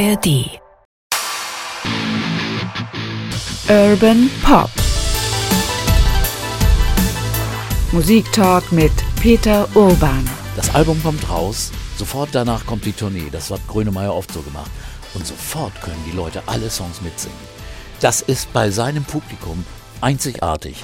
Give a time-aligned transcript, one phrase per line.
[0.00, 0.60] ARD.
[3.68, 4.70] Urban Pop.
[7.90, 10.28] Musiktalk mit Peter Urban.
[10.54, 13.28] Das Album kommt raus, sofort danach kommt die Tournee.
[13.32, 14.70] Das hat Grönemeyer oft so gemacht.
[15.14, 17.36] Und sofort können die Leute alle Songs mitsingen.
[18.00, 19.64] Das ist bei seinem Publikum
[20.00, 20.76] einzigartig.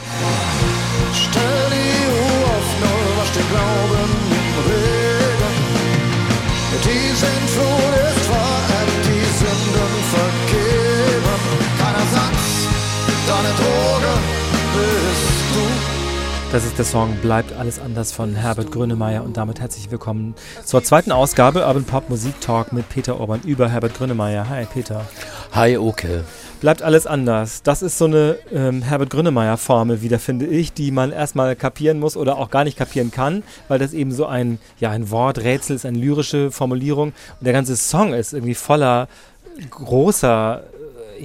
[16.54, 20.84] Das ist der Song Bleibt alles anders von Herbert Grönemeyer und damit herzlich willkommen zur
[20.84, 24.48] zweiten Ausgabe Urban Pop Musik Talk mit Peter Orban über Herbert Grönemeyer.
[24.48, 25.04] Hi Peter.
[25.50, 26.22] Hi, Oke.
[26.60, 27.64] Bleibt alles anders.
[27.64, 31.98] Das ist so eine ähm, Herbert Grönemeyer Formel wieder, finde ich, die man erstmal kapieren
[31.98, 35.74] muss oder auch gar nicht kapieren kann, weil das eben so ein, ja, ein Worträtsel
[35.74, 39.08] ist, eine lyrische Formulierung und der ganze Song ist irgendwie voller
[39.70, 40.62] großer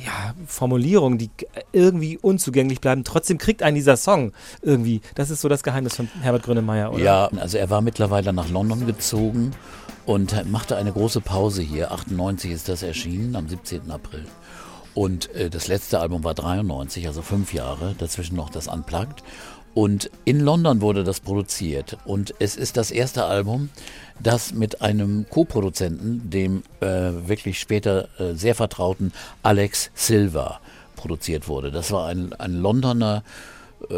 [0.06, 1.30] ja, Formulierungen, die
[1.72, 3.04] irgendwie unzugänglich bleiben.
[3.04, 5.02] Trotzdem kriegt einen dieser Song irgendwie.
[5.16, 7.04] Das ist so das Geheimnis von Herbert Grönemeyer, oder?
[7.04, 9.52] Ja, also er war mittlerweile nach London gezogen
[10.06, 11.92] und machte eine große Pause hier.
[11.92, 13.92] 98 ist das erschienen, am 17.
[13.92, 14.26] April.
[14.94, 19.24] Und äh, das letzte Album war 93, also fünf Jahre, dazwischen noch das Unplugged.
[19.74, 21.98] Und in London wurde das produziert.
[22.06, 23.70] Und es ist das erste Album,
[24.22, 26.88] das mit einem Co-Produzenten, dem äh,
[27.28, 29.12] wirklich später äh, sehr vertrauten
[29.44, 30.60] Alex Silva,
[30.96, 31.72] produziert wurde.
[31.72, 33.24] Das war ein, ein Londoner
[33.90, 33.96] äh,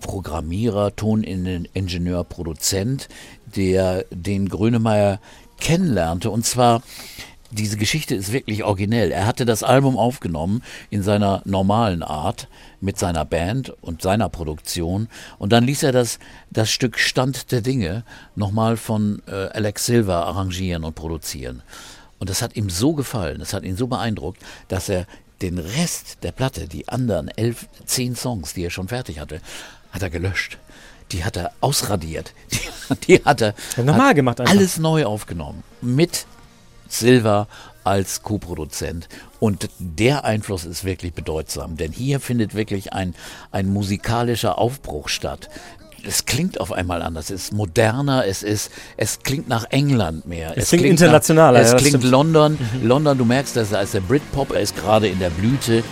[0.00, 3.08] Programmierer, Toningenieur, Produzent,
[3.46, 5.20] der den Grönemeyer
[5.58, 6.30] kennenlernte.
[6.30, 6.82] Und zwar
[7.54, 9.10] diese Geschichte ist wirklich originell.
[9.12, 12.48] Er hatte das Album aufgenommen in seiner normalen Art
[12.80, 16.18] mit seiner Band und seiner Produktion und dann ließ er das,
[16.50, 18.04] das Stück Stand der Dinge
[18.36, 21.62] nochmal von äh, Alex Silva arrangieren und produzieren.
[22.18, 25.06] Und das hat ihm so gefallen, das hat ihn so beeindruckt, dass er
[25.42, 29.40] den Rest der Platte, die anderen elf, zehn Songs, die er schon fertig hatte,
[29.90, 30.58] hat er gelöscht.
[31.12, 32.32] Die hat er ausradiert.
[33.06, 34.54] Die, die hat er Ja, normal hat gemacht einfach.
[34.54, 35.62] alles neu aufgenommen.
[35.82, 36.26] Mit
[36.88, 37.48] Silva
[37.84, 39.08] als Co-Produzent.
[39.40, 43.14] Und der Einfluss ist wirklich bedeutsam, denn hier findet wirklich ein,
[43.52, 45.50] ein musikalischer Aufbruch statt.
[46.06, 50.52] Es klingt auf einmal anders, es ist moderner, es ist, es klingt nach England mehr.
[50.56, 52.04] Es klingt internationaler, Nach, es ja, klingt stimmt.
[52.04, 52.10] Mhm.
[52.10, 52.58] London.
[52.82, 55.82] London, du merkst, dass er als der Britpop, er ist gerade in der Blüte.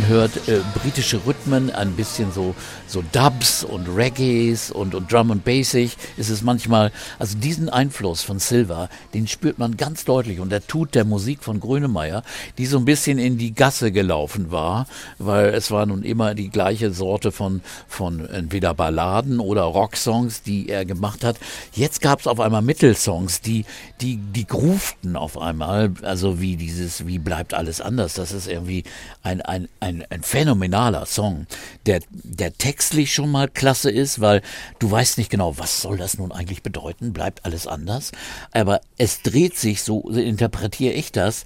[0.00, 0.08] Man.
[0.08, 2.54] Hört äh, britische Rhythmen, ein bisschen so,
[2.86, 6.92] so Dubs und Reggaes und, und Drum and Bassig ist es manchmal.
[7.18, 11.42] Also diesen Einfluss von Silva, den spürt man ganz deutlich und der tut der Musik
[11.42, 12.22] von Grönemeyer,
[12.58, 14.86] die so ein bisschen in die Gasse gelaufen war,
[15.18, 20.68] weil es war nun immer die gleiche Sorte von, von entweder Balladen oder Rocksongs, die
[20.68, 21.36] er gemacht hat.
[21.72, 23.64] Jetzt gab es auf einmal Mittelsongs, die,
[24.00, 28.14] die, die groovten auf einmal, also wie dieses, wie bleibt alles anders.
[28.14, 28.84] Das ist irgendwie
[29.22, 31.46] ein, ein, ein phänomenaler Song,
[31.86, 34.42] der, der textlich schon mal klasse ist, weil
[34.78, 38.12] du weißt nicht genau, was soll das nun eigentlich bedeuten, bleibt alles anders.
[38.52, 41.44] Aber es dreht sich, so interpretiere ich das,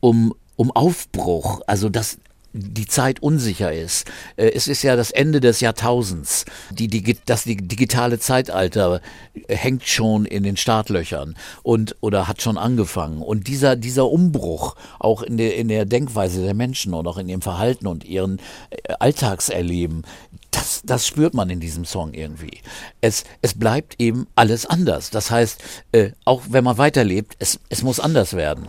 [0.00, 2.18] um, um Aufbruch, also das,
[2.58, 4.06] die Zeit unsicher ist.
[4.36, 6.44] Äh, Es ist ja das Ende des Jahrtausends.
[6.70, 9.00] Die, Digi- das di- digitale Zeitalter
[9.48, 13.22] hängt schon in den Startlöchern und oder hat schon angefangen.
[13.22, 17.28] Und dieser, dieser Umbruch auch in der, in der Denkweise der Menschen und auch in
[17.28, 18.38] ihrem Verhalten und ihren
[18.70, 20.02] äh, Alltagserleben,
[20.50, 22.60] das, das spürt man in diesem Song irgendwie.
[23.00, 25.10] Es, es bleibt eben alles anders.
[25.10, 28.68] Das heißt, äh, auch wenn man weiterlebt, es, es muss anders werden.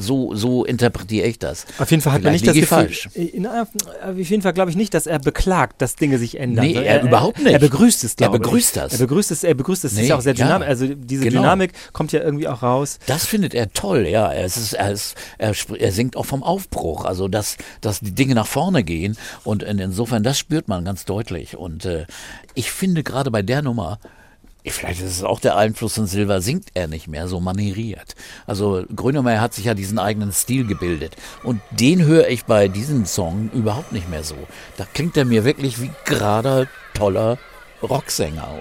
[0.00, 1.66] So, so interpretiere ich das.
[1.78, 3.34] Auf jeden Fall hat man Vielleicht nicht das Gefühl, ich falsch.
[3.34, 3.62] Äh, na,
[4.08, 6.64] auf jeden Fall glaube ich nicht, dass er beklagt, dass Dinge sich ändern.
[6.66, 7.52] Nee, sondern er überhaupt nicht.
[7.52, 8.82] Er begrüßt es, Er glaube begrüßt ich.
[8.82, 8.92] das.
[8.92, 9.92] Er begrüßt es, er begrüßt es.
[9.92, 10.44] Ist Nee, ja auch sehr ja.
[10.46, 10.68] dynamisch.
[10.68, 11.40] Also diese Genau.
[11.42, 12.98] Dynamik kommt ja irgendwie auch raus.
[13.06, 14.32] Das findet er toll, ja.
[14.32, 18.34] Es ist, er, ist, er, er singt auch vom Aufbruch, also dass, dass die Dinge
[18.34, 19.16] nach vorne gehen.
[19.44, 21.56] Und in, insofern, das spürt man ganz deutlich.
[21.56, 22.06] Und äh,
[22.54, 23.98] ich finde gerade bei der Nummer,
[24.64, 28.14] vielleicht ist es auch der Einfluss von Silva, singt er nicht mehr so manieriert.
[28.46, 31.16] Also Grönemeyer hat sich ja diesen eigenen Stil gebildet.
[31.42, 34.36] Und den höre ich bei diesem Song überhaupt nicht mehr so.
[34.76, 37.38] Da klingt er mir wirklich wie gerader, toller
[37.82, 38.60] Rocksänger.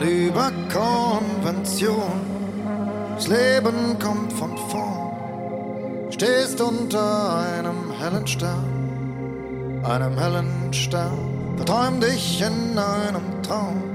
[0.00, 2.20] Lieber Konvention,
[3.16, 6.10] das Leben kommt von vorn.
[6.10, 11.34] Stehst unter einem hellen Stern, einem hellen Stern.
[11.56, 13.93] Verträum dich in einem Traum,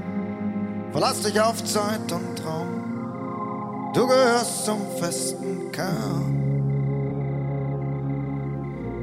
[0.92, 3.90] verlass dich auf Zeit und Traum.
[3.94, 6.40] Du gehörst zum festen Kern.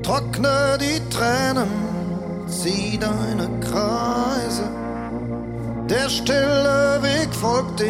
[0.04, 1.68] Trockne die Tränen,
[2.48, 4.87] zieh deine Kreise.
[5.90, 7.88] Der stille Weg folgt dem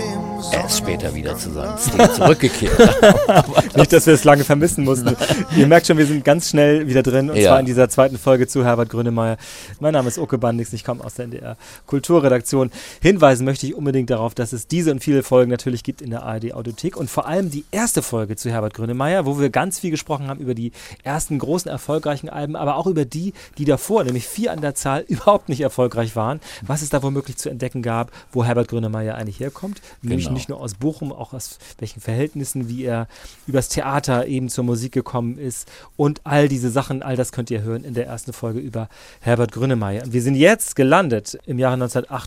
[0.52, 1.78] Er ist später wieder zu seinem
[2.14, 2.78] zurückgekehrt.
[3.76, 5.16] Nicht, dass wir es lange vermissen mussten.
[5.56, 7.50] Ihr merkt schon, wir sind ganz schnell wieder drin und Ja.
[7.50, 9.38] zwar in dieser zweiten Folge zu Herbert Grönemeyer.
[9.80, 11.58] Mein Name ist Uke Bandix, ich komme aus der NDR
[11.88, 12.70] Kulturredaktion.
[13.02, 16.22] Hinweisen möchte ich unbedingt darauf, dass es diese und viele Folgen natürlich gibt in der
[16.24, 19.90] ARD Audiothek und vor allem die erste Folge zu Herbert Grönemeyer, wo wir ganz viel
[19.92, 20.72] gesprochen haben über die
[21.04, 25.02] ersten großen erfolgreichen Alben, aber auch über die, die davor, nämlich vier an der Zahl,
[25.08, 26.40] überhaupt nicht erfolgreich waren.
[26.62, 27.87] Was es da womöglich zu entdecken gab,
[28.32, 29.82] wo Herbert Grönemeyer eigentlich herkommt.
[30.02, 30.36] Nämlich Genau.
[30.36, 33.08] nicht nur aus Bochum, auch aus welchen Verhältnissen, wie er
[33.48, 37.62] übers Theater eben zur Musik gekommen ist und all diese Sachen, all das könnt ihr
[37.62, 38.90] hören in der ersten Folge über
[39.22, 40.04] Herbert Grönemeyer.
[40.04, 41.78] Und wir sind jetzt gelandet im Jahre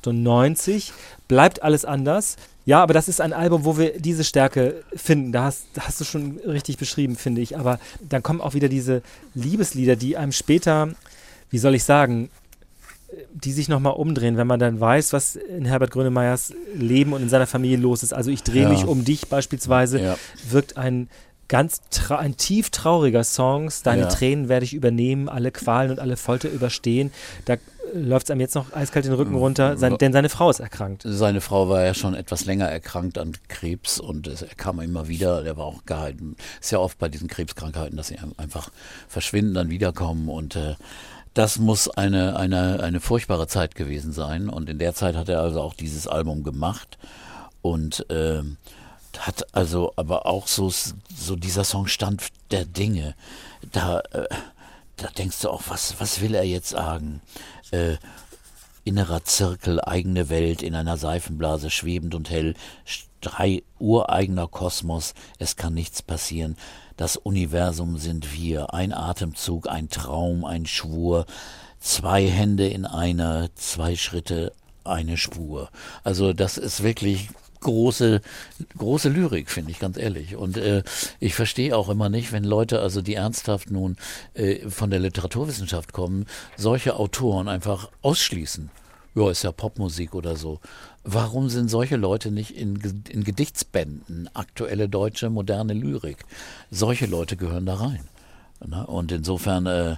[0.04, 0.92] 1998.
[1.28, 2.36] Bleibt alles anders.
[2.66, 5.32] Ja, aber das ist ein Album, wo wir diese Stärke finden.
[5.32, 7.58] Da hast, da hast du schon richtig beschrieben, finde ich.
[7.58, 7.78] Aber
[8.08, 9.02] dann kommen auch wieder diese
[9.34, 10.90] Liebeslieder, die einem später,
[11.50, 12.30] wie soll ich sagen,
[13.32, 17.28] die sich nochmal umdrehen, wenn man dann weiß, was in Herbert Grönemeyers Leben und in
[17.28, 18.12] seiner Familie los ist.
[18.12, 18.68] Also ich drehe Ja.
[18.68, 20.16] mich um dich beispielsweise, Ja.
[20.48, 21.08] wirkt ein
[21.48, 21.80] ganz
[22.10, 23.70] ein tief trauriger Song.
[23.82, 24.08] Deine Ja.
[24.08, 27.10] Tränen werde ich übernehmen, alle Qualen und alle Folter überstehen.
[27.46, 27.56] Da
[27.92, 31.02] läuft es einem jetzt noch eiskalt den Rücken runter, sein, denn seine Frau ist erkrankt.
[31.04, 35.08] Seine Frau war ja schon etwas länger erkrankt an Krebs und es, er kam immer
[35.08, 35.42] wieder.
[35.42, 36.36] Der war auch gehalten.
[36.60, 38.70] Ist ja oft bei diesen Krebskrankheiten, dass sie einfach
[39.08, 40.76] verschwinden, dann wiederkommen und äh,
[41.34, 44.48] das muss eine, eine, eine furchtbare Zeit gewesen sein.
[44.48, 46.98] Und in der Zeit hat er also auch dieses Album gemacht
[47.62, 48.56] und ähm,
[49.18, 53.14] hat also aber auch so, so dieser Song Stand der Dinge.
[53.72, 54.28] Da, äh,
[54.96, 57.20] da denkst du auch, was, was will er jetzt sagen?
[57.70, 57.96] Äh,
[58.84, 62.54] innerer Zirkel, eigene Welt, in einer Seifenblase schwebend und hell,
[63.20, 66.56] drei ureigener Kosmos, es kann nichts passieren.
[67.00, 71.24] Das Universum sind wir, ein Atemzug, ein Traum, ein Schwur,
[71.78, 74.52] zwei Hände in einer, zwei Schritte,
[74.84, 75.70] eine Spur.
[76.04, 77.30] Also das ist wirklich
[77.60, 78.20] große,
[78.76, 80.36] große Lyrik, finde ich ganz ehrlich.
[80.36, 80.82] Und äh,
[81.20, 83.96] ich verstehe auch immer nicht, wenn Leute, also die ernsthaft nun
[84.34, 86.26] äh, von der Literaturwissenschaft kommen,
[86.58, 88.70] solche Autoren einfach ausschließen.
[89.14, 90.60] Ja, ist ja Popmusik oder so.
[91.02, 96.26] Warum sind solche Leute nicht in, in Gedichtsbänden, aktuelle deutsche moderne Lyrik?
[96.70, 98.04] Solche Leute gehören da rein.
[98.66, 98.86] Ne?
[98.86, 99.96] Und insofern, äh,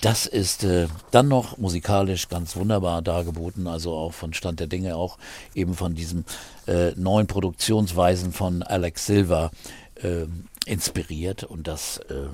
[0.00, 4.96] das ist äh, dann noch musikalisch ganz wunderbar dargeboten, also auch von Stand der Dinge,
[4.96, 5.18] auch
[5.54, 6.24] eben von diesen
[6.66, 9.50] äh, neuen Produktionsweisen von Alex Silva
[9.96, 10.24] äh,
[10.64, 11.44] inspiriert.
[11.44, 12.28] Und das äh,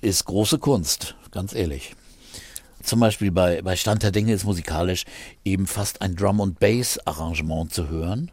[0.00, 1.96] ist große Kunst, ganz ehrlich.
[2.82, 5.04] Zum Beispiel bei, bei Stand der Dinge ist musikalisch
[5.44, 8.30] eben fast ein Drum- und Bass-Arrangement zu hören.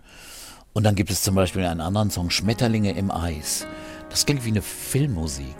[0.73, 3.65] Und dann gibt es zum Beispiel einen anderen Song, Schmetterlinge im Eis.
[4.09, 5.55] Das klingt wie eine Filmmusik.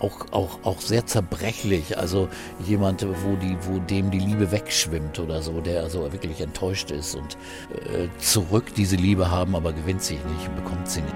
[0.00, 1.98] Auch, auch, auch sehr zerbrechlich.
[1.98, 2.28] Also
[2.64, 7.16] jemand, wo, die, wo dem die Liebe wegschwimmt oder so, der also wirklich enttäuscht ist
[7.16, 7.36] und
[7.72, 11.14] äh, zurück diese Liebe haben, aber gewinnt sich nicht und bekommt sie nicht.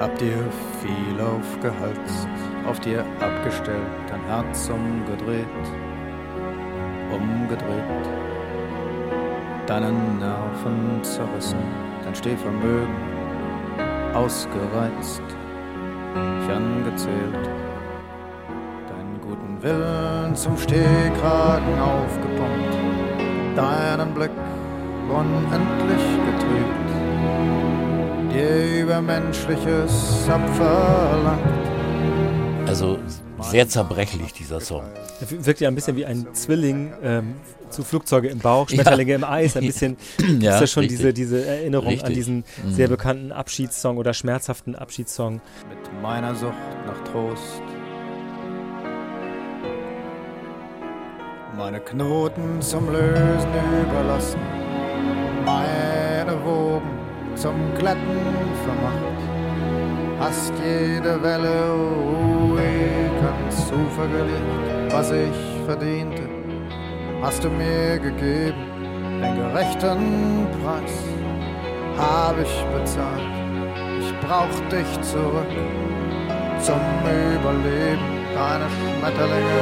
[0.00, 0.50] Habt ihr
[0.82, 2.28] viel aufgehalst,
[2.66, 5.46] auf dir abgestellt, dein Herz umgedreht,
[7.12, 8.08] umgedreht,
[9.66, 11.58] deinen Nerven zerrissen,
[12.04, 12.94] dein Stehvermögen
[14.14, 15.22] ausgereizt,
[16.14, 17.50] dich angezählt,
[18.88, 24.30] deinen guten Willen zum Stehkragen aufgepumpt, deinen Blick
[25.08, 26.86] unendlich getrübt
[28.36, 31.75] dir übermenschliches abverlangt.
[32.66, 32.98] Also
[33.40, 34.82] sehr zerbrechlich, dieser Song.
[35.20, 37.34] Er wirkt ja ein bisschen wie ein Zwilling ähm,
[37.70, 39.56] zu Flugzeuge im Bauch, Schmetterlinge im Eis.
[39.56, 39.96] Ein bisschen
[40.40, 40.98] Ja, ist ja schon richtig.
[40.98, 42.14] diese, diese Erinnerung an Richtig.
[42.14, 42.72] diesen Mhm.
[42.72, 45.40] sehr bekannten Abschiedssong oder schmerzhaften Abschiedssong.
[45.68, 46.52] mit meiner Sucht
[46.86, 47.62] nach Trost.
[51.56, 53.48] Meine Knoten zum Lösen
[53.88, 54.40] überlassen,
[55.46, 56.90] meine Wogen
[57.34, 58.20] zum Glätten
[58.64, 59.16] vermacht.
[60.18, 62.55] Hast jede Welle ruhig
[63.44, 66.28] ans Ufer gelegt, was ich verdiente,
[67.22, 68.56] hast du mir gegeben,
[69.20, 70.94] den gerechten Preis
[71.98, 73.22] hab ich bezahlt.
[74.00, 75.52] Ich brauch dich zurück
[76.60, 76.80] zum
[77.34, 79.60] Überleben, deine Schmetterlinge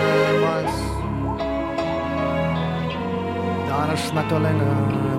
[0.57, 0.77] Eis.
[3.69, 5.14] Deine Schmetterlinge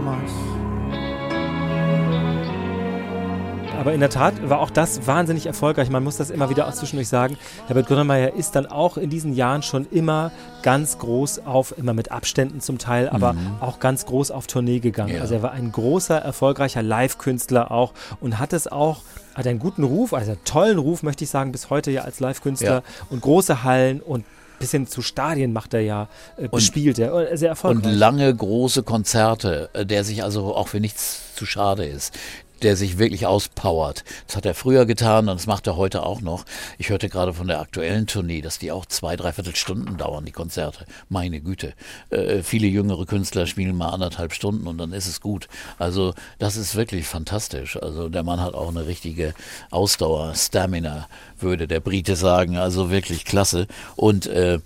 [3.85, 5.91] Aber in der Tat war auch das wahnsinnig erfolgreich.
[5.91, 7.37] Man muss das immer wieder auch zwischendurch sagen.
[7.67, 10.31] Herbert Grönemeyer ist dann auch in diesen Jahren schon immer
[10.63, 13.57] ganz groß auf, immer mit Abständen zum Teil, aber Mhm.
[13.61, 15.13] auch ganz groß auf Tournee gegangen.
[15.13, 15.21] Ja.
[15.21, 19.01] Also er war ein großer, erfolgreicher Live-Künstler auch und hat es auch,
[19.35, 22.19] hat einen guten Ruf, also einen tollen Ruf, möchte ich sagen, bis heute ja als
[22.19, 22.81] Live-Künstler Ja.
[23.11, 24.25] und große Hallen und
[24.57, 27.93] bis hin zu Stadien macht er ja, äh, bespielt er, äh, sehr Und erfolgreich.
[27.93, 32.17] lange große Konzerte, äh, der sich also auch für nichts zu schade ist.
[32.61, 34.03] Der sich wirklich auspowert.
[34.27, 36.45] Das hat er früher getan und das macht er heute auch noch.
[36.77, 40.31] Ich hörte gerade von der aktuellen Tournee, dass die auch zwei, dreiviertel Stunden dauern, die
[40.31, 40.85] Konzerte.
[41.09, 41.73] Meine Güte.
[42.09, 45.47] Äh, viele jüngere Künstler spielen mal anderthalb Stunden und dann ist es gut.
[45.77, 47.77] Also das ist wirklich fantastisch.
[47.81, 49.33] Also der Mann hat auch eine richtige
[49.69, 51.07] Ausdauer, Stamina,
[51.39, 52.57] würde der Brite sagen.
[52.57, 53.67] Also wirklich klasse.
[53.95, 54.59] Und äh,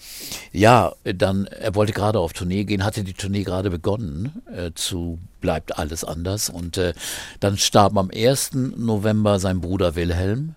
[0.52, 5.20] ja, dann, er wollte gerade auf Tournee gehen, hatte die Tournee gerade begonnen äh, zu
[5.42, 6.50] Bleibt alles anders.
[6.50, 6.94] Und äh,
[7.40, 8.52] dann starb am 1.
[8.54, 10.56] November sein Bruder Wilhelm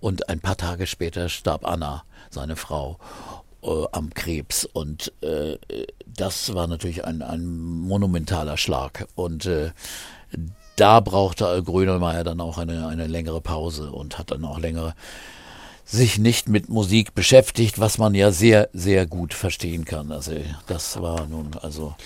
[0.00, 2.98] und ein paar Tage später starb Anna, seine Frau.
[3.60, 5.58] Äh, am Krebs und äh,
[6.06, 9.72] das war natürlich ein, ein monumentaler Schlag und äh,
[10.76, 14.94] da brauchte Grönemeyer dann auch eine, eine längere Pause und hat dann auch längere
[15.84, 20.12] sich nicht mit Musik beschäftigt, was man ja sehr, sehr gut verstehen kann.
[20.12, 20.34] Also
[20.68, 21.96] das war nun also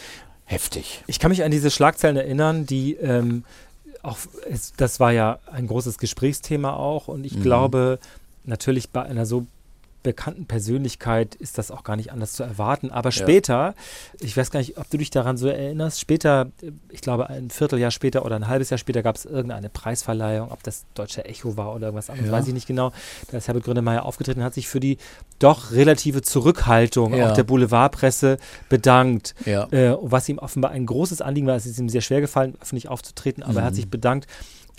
[0.52, 1.02] heftig.
[1.06, 3.44] Ich kann mich an diese Schlagzeilen erinnern, die ähm,
[4.02, 4.18] auch,
[4.50, 7.42] es, das war ja ein großes Gesprächsthema auch und ich Mhm.
[7.42, 7.98] glaube,
[8.44, 9.46] natürlich bei einer so
[10.02, 12.90] bekannten Persönlichkeit ist das auch gar nicht anders zu erwarten.
[12.90, 13.74] Aber später,
[14.20, 17.50] ich weiß gar nicht, ob du dich daran so erinnerst, später, äh, ich glaube ein
[17.50, 21.56] Vierteljahr später oder ein halbes Jahr später gab es irgendeine Preisverleihung, ob das Deutsche Echo
[21.56, 22.36] war oder irgendwas anderes, Ja.
[22.36, 22.92] weiß ich nicht genau.
[23.30, 24.98] Da ist Herbert Grönemeyer aufgetreten und hat sich für die
[25.38, 27.30] doch relative Zurückhaltung Ja.
[27.30, 29.34] auch der Boulevardpresse bedankt.
[29.46, 29.64] Ja.
[29.70, 31.56] Äh, was ihm offenbar ein großes Anliegen war.
[31.56, 34.26] Es ist ihm sehr schwer gefallen, öffentlich aufzutreten, aber er hat sich bedankt.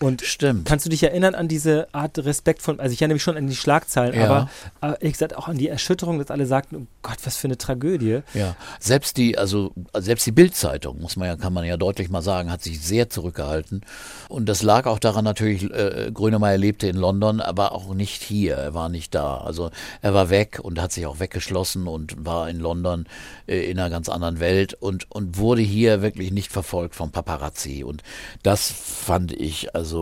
[0.04, 0.22] Und.
[0.22, 0.66] Stimmt.
[0.68, 3.48] kannst du dich erinnern an diese Art Respekt von, also ich erinnere mich schon an
[3.48, 4.26] die Schlagzeilen, Ja.
[4.26, 4.50] aber,
[4.82, 7.58] aber ehrlich gesagt auch an die Erschütterung, dass alle sagten, oh Gott, was für eine
[7.58, 8.20] Tragödie.
[8.34, 12.22] Ja, selbst die, also selbst die Bildzeitung, muss man ja, kann man ja deutlich mal
[12.22, 13.82] sagen, hat sich sehr zurückgehalten.
[14.30, 18.56] Und das lag auch daran natürlich, äh, Grönemeyer lebte in London, aber auch nicht hier.
[18.56, 19.38] Er war nicht da.
[19.38, 19.70] Also
[20.02, 23.06] er war weg und hat sich auch weggeschlossen und war in London
[23.48, 27.84] äh, in einer ganz anderen Welt und, und wurde hier wirklich nicht verfolgt vom Paparazzi.
[27.84, 28.04] Und
[28.42, 29.93] das fand ich also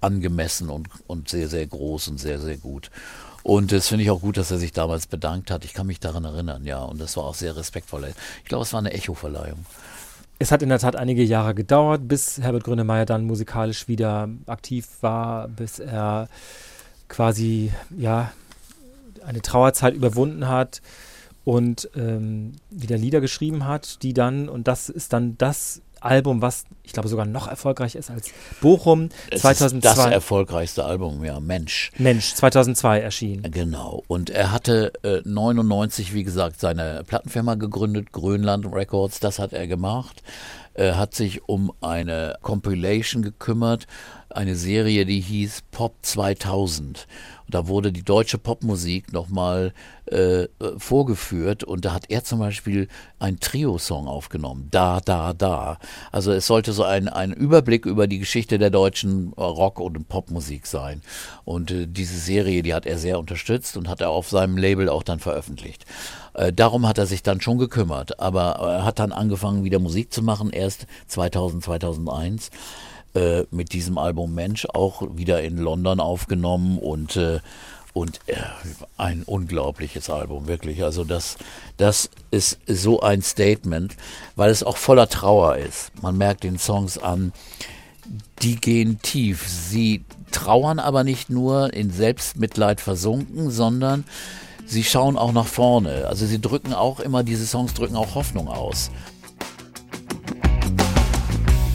[0.00, 2.90] angemessen und, und sehr, sehr groß und sehr, sehr gut.
[3.42, 5.64] Und das finde ich auch gut, dass er sich damals bedankt hat.
[5.64, 6.82] Ich kann mich daran erinnern, ja.
[6.82, 8.12] Und das war auch sehr respektvoll.
[8.42, 9.64] Ich glaube, es war eine Echo-Verleihung.
[10.38, 14.88] Es hat in der Tat einige Jahre gedauert, bis Herbert Grönemeyer dann musikalisch wieder aktiv
[15.00, 16.28] war, bis er
[17.08, 18.32] quasi, ja,
[19.24, 20.82] eine Trauerzeit überwunden hat
[21.44, 26.64] und ähm, wieder Lieder geschrieben hat, die dann, und das ist dann das Album, was
[26.82, 28.30] ich glaube sogar noch erfolgreich ist als
[28.60, 29.88] Bochum Es 2002.
[29.90, 31.90] ist das erfolgreichste Album, ja, Mensch.
[31.98, 33.42] Mensch, 2002 erschien.
[33.50, 34.02] Genau.
[34.08, 39.66] Und er hatte äh, 99, wie gesagt, seine Plattenfirma gegründet, Grönland Records, das hat er
[39.66, 40.22] gemacht.
[40.74, 43.86] Er hat sich um eine Compilation gekümmert,
[44.30, 47.06] eine Serie, die hieß Pop 2000.
[47.46, 49.74] Und da wurde die deutsche Popmusik nochmal
[50.10, 50.48] äh, äh,
[50.78, 52.88] vorgeführt und da hat er zum Beispiel
[53.18, 55.78] einen Trio-Song aufgenommen, Da, Da, Da.
[56.10, 60.08] Also es sollte so ein, ein Überblick über die Geschichte der deutschen äh, Rock- und
[60.08, 61.02] Popmusik sein.
[61.44, 64.88] Und äh, diese Serie, die hat er sehr unterstützt und hat er auf seinem Label
[64.88, 65.84] auch dann veröffentlicht.
[66.34, 70.12] Äh, darum hat er sich dann schon gekümmert, aber er hat dann angefangen, wieder Musik
[70.12, 72.50] zu machen, erst 2000, 2001
[73.14, 77.40] äh, mit diesem Album Mensch auch wieder in London aufgenommen und äh,
[77.94, 78.36] und äh,
[78.96, 80.82] ein unglaubliches Album wirklich.
[80.82, 81.36] Also das
[81.76, 83.96] das ist so ein Statement,
[84.34, 85.92] weil es auch voller Trauer ist.
[86.00, 87.32] Man merkt den Songs an,
[88.40, 89.46] die gehen tief.
[89.46, 94.04] Sie trauern aber nicht nur in Selbstmitleid versunken, sondern
[94.66, 96.06] sie schauen auch nach vorne.
[96.08, 98.90] Also sie drücken auch immer, diese Songs drücken auch Hoffnung aus.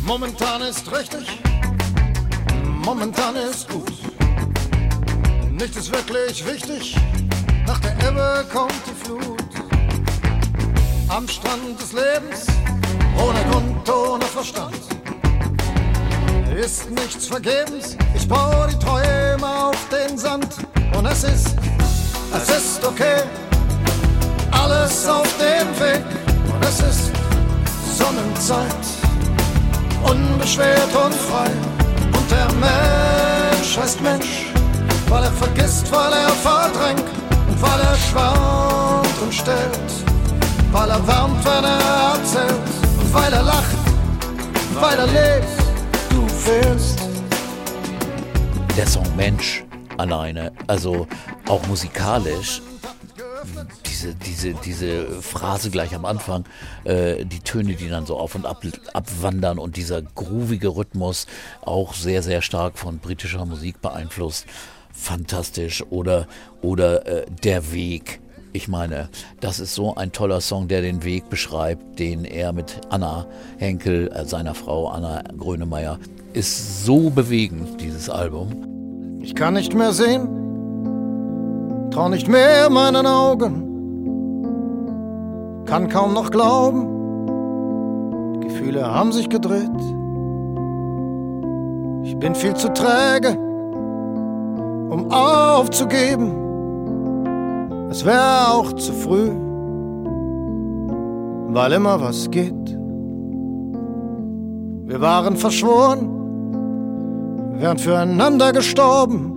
[0.05, 1.27] Momentan ist richtig,
[2.83, 3.91] momentan ist gut.
[5.51, 6.95] Nichts ist wirklich wichtig,
[7.65, 9.37] nach der Ebbe kommt die Flut.
[11.09, 12.47] Am Strand des Lebens,
[13.17, 14.75] ohne Grund, ohne Verstand.
[16.55, 20.57] Ist nichts vergebens, ich baue die Träume auf den Sand.
[20.97, 21.55] Und es ist,
[22.33, 23.23] es ist okay,
[24.51, 26.03] alles auf dem Weg.
[26.53, 27.11] Und es ist
[27.97, 28.85] Sonnenzeit.
[30.03, 31.49] Unbeschwert und frei.
[32.13, 34.45] Und der Mensch heißt Mensch,
[35.09, 37.03] weil er vergisst, weil er verdrängt
[37.49, 39.91] und weil er schwant und stellt,
[40.71, 42.69] weil er wärmt, wenn er erzählt.
[42.99, 43.77] Und weil er lacht,
[44.79, 45.47] weil er lebt,
[46.09, 46.99] du fehlst.
[48.77, 49.66] der Song Mensch
[49.97, 51.07] alleine, also
[51.47, 52.61] auch musikalisch,
[53.85, 56.45] diese, diese, diese Phrase gleich am Anfang,
[56.83, 58.61] äh, die Töne, die dann so auf und ab
[58.93, 61.27] abwandern und dieser groovige Rhythmus,
[61.61, 64.45] auch sehr, sehr stark von britischer Musik beeinflusst.
[64.91, 65.83] Fantastisch.
[65.89, 66.27] Oder,
[66.61, 68.19] oder äh, Der Weg.
[68.53, 72.81] Ich meine, das ist so ein toller Song, der den Weg beschreibt, den er mit
[72.89, 73.27] Anna
[73.57, 75.99] Henkel, äh, seiner Frau Anna Grönemeyer,
[76.33, 78.76] ist so bewegend, dieses Album.
[79.19, 80.27] Ich kann nicht mehr sehen,
[81.91, 83.63] trau nicht mehr meinen Augen,
[85.65, 86.97] kann kaum noch glauben,
[88.39, 89.69] Gefühle haben sich gedreht.
[92.03, 93.37] Ich bin viel zu träge,
[94.89, 96.31] um aufzugeben.
[97.89, 99.29] Es wäre auch zu früh,
[101.53, 102.77] weil immer was geht.
[104.85, 106.16] Wir waren verschworen,
[107.59, 109.33] wären füreinander gestorben,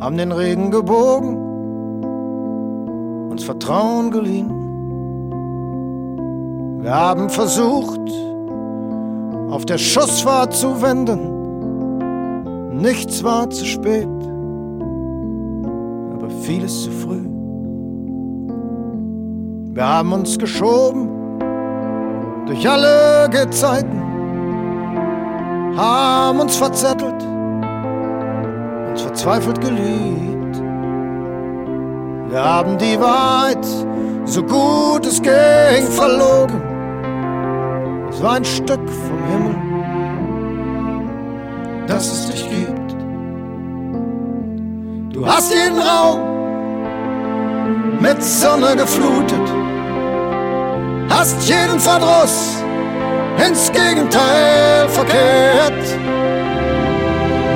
[0.00, 1.36] haben den Regen gebogen,
[3.30, 4.50] uns Vertrauen geliehen.
[6.82, 8.00] Wir haben versucht,
[9.50, 11.32] auf der Schussfahrt zu wenden.
[12.80, 14.08] Nichts war zu spät,
[16.12, 17.24] aber vieles zu früh.
[19.74, 21.08] Wir haben uns geschoben
[22.46, 24.03] durch alle Gezeiten,
[25.76, 27.22] haben uns verzettelt,
[28.90, 30.62] uns verzweifelt geliebt.
[32.28, 33.64] Wir haben die Wahrheit,
[34.24, 36.62] so gut es ging, verlogen.
[38.10, 39.56] Es war ein Stück vom Himmel,
[41.86, 42.96] das es dich gibt.
[45.14, 46.20] Du hast jeden Raum
[48.00, 49.52] mit Sonne geflutet,
[51.08, 52.63] hast jeden Verdruss
[53.38, 55.72] ins Gegenteil verkehrt.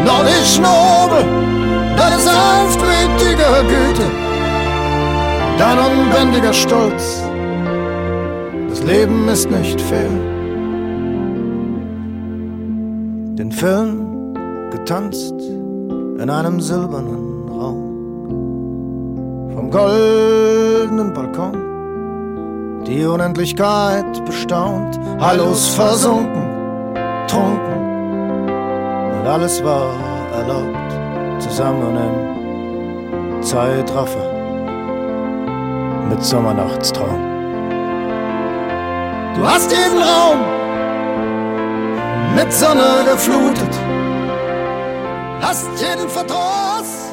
[0.05, 1.25] Nordisch nobel,
[1.97, 4.11] deine sanftmütige Güte,
[5.59, 7.23] dein unbändiger Stolz.
[8.69, 10.11] Das Leben ist nicht fair.
[13.39, 14.35] Den Film
[14.71, 17.79] getanzt in einem silbernen Raum.
[19.55, 21.68] Vom goldenen Balkon
[22.89, 26.95] die Unendlichkeit bestaunt, Hallos versunken,
[27.29, 28.49] trunken
[29.21, 29.95] und alles war
[30.33, 34.33] erlaubt, zusammen im Zeitraffer
[36.09, 37.21] mit Sommernachtstraum.
[39.37, 40.39] Du hast jeden Raum
[42.35, 43.75] mit Sonne geflutet,
[45.43, 47.09] hast jeden Verdruss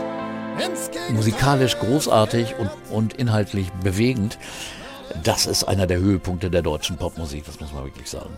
[1.12, 4.38] Musikalisch großartig und, und inhaltlich bewegend.
[5.24, 8.30] Das ist einer der Höhepunkte der deutschen Popmusik, das muss man wirklich sagen.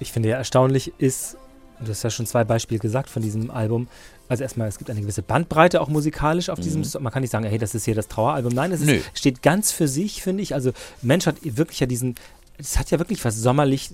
[0.00, 1.36] Ich finde ja erstaunlich ist,
[1.80, 3.88] du hast ja schon zwei Beispiele gesagt von diesem Album.
[4.28, 7.02] Also erstmal, es gibt eine gewisse Bandbreite auch musikalisch auf diesem Song.
[7.02, 8.52] Man kann nicht sagen, hey, das ist hier das Traueralbum.
[8.54, 10.54] Nein, es ist, steht ganz für sich, finde ich.
[10.54, 12.14] Also Mensch hat wirklich ja diesen,
[12.58, 13.90] es hat ja wirklich was sommerlich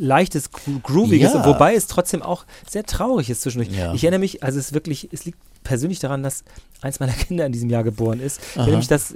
[0.00, 1.44] leichtes, gro- grooviges, Ja.
[1.44, 3.76] wobei es trotzdem auch sehr traurig ist zwischendurch.
[3.76, 3.92] Ja.
[3.94, 6.44] Ich erinnere mich, also es ist wirklich, es liegt persönlich daran, dass
[6.80, 8.40] eins meiner Kinder in diesem Jahr geboren ist.
[8.52, 9.14] Ich erinnere mich, dass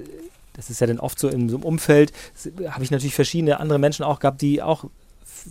[0.54, 2.12] das ist ja dann oft so in so einem Umfeld,
[2.68, 4.84] habe ich natürlich verschiedene andere Menschen auch gehabt, die auch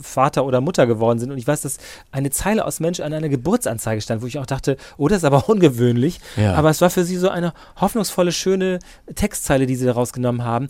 [0.02, 1.32] Vater oder Mutter geworden sind.
[1.32, 1.78] Und ich weiß, dass
[2.12, 5.24] eine Zeile aus Mensch an einer Geburtsanzeige stand, wo ich auch dachte, oh, das ist
[5.26, 6.20] aber ungewöhnlich.
[6.38, 6.54] Ja.
[6.54, 8.80] Aber es war für sie so eine hoffnungsvolle, schöne
[9.16, 10.68] Textzeile, die sie da rausgenommen haben.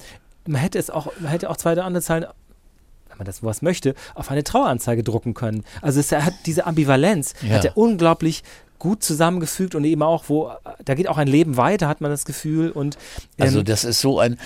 [0.48, 2.26] Man hätte es auch, man hätte auch zwei oder andere Zeilen
[3.10, 5.66] wenn man das sowas möchte, auf eine Traueranzeige drucken können.
[5.82, 7.56] Also es hat diese Ambivalenz, Ja.
[7.58, 8.42] hat er unglaublich
[8.82, 10.52] gut zusammengefügt und eben auch, wo,
[10.84, 12.72] da geht auch ein Leben weiter, hat man das Gefühl.
[12.72, 12.98] Und
[13.38, 14.40] ähm, Also das ist so ein,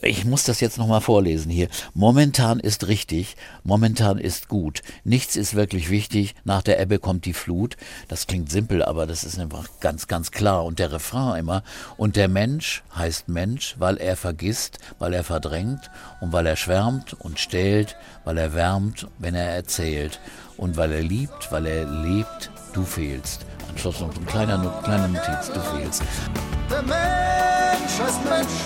[0.00, 1.68] ich muss das jetzt nochmal vorlesen hier.
[1.92, 4.80] Momentan ist richtig, momentan ist gut.
[5.04, 7.76] Nichts ist wirklich wichtig, nach der Ebbe kommt die Flut.
[8.08, 10.64] Das klingt simpel, aber das ist einfach ganz, ganz klar.
[10.64, 11.62] Und der Refrain immer,
[11.98, 15.90] und der Mensch heißt Mensch, weil er vergisst, weil er verdrängt
[16.22, 20.20] und weil er schwärmt und stählt, weil er wärmt, wenn er erzählt.
[20.56, 23.44] Und weil er liebt, weil er lebt, du fehlst.
[23.76, 26.02] Schluss noch ein kleiner, No- kleine Notiz, du fehlst.
[26.70, 28.56] Der Mensch heißt Mensch,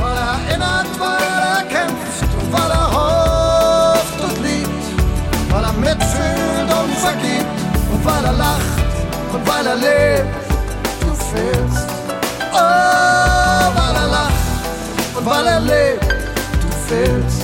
[0.00, 6.70] weil er erinnert, weil er kämpft und weil er hofft und liebt, weil er mitfühlt
[6.70, 7.58] und vergibt
[7.92, 8.78] und weil er lacht
[9.32, 10.34] und weil er lebt.
[11.00, 11.88] Du fehlst,
[12.52, 16.04] oh, weil er lacht und weil er lebt.
[16.62, 17.42] Du fehlst.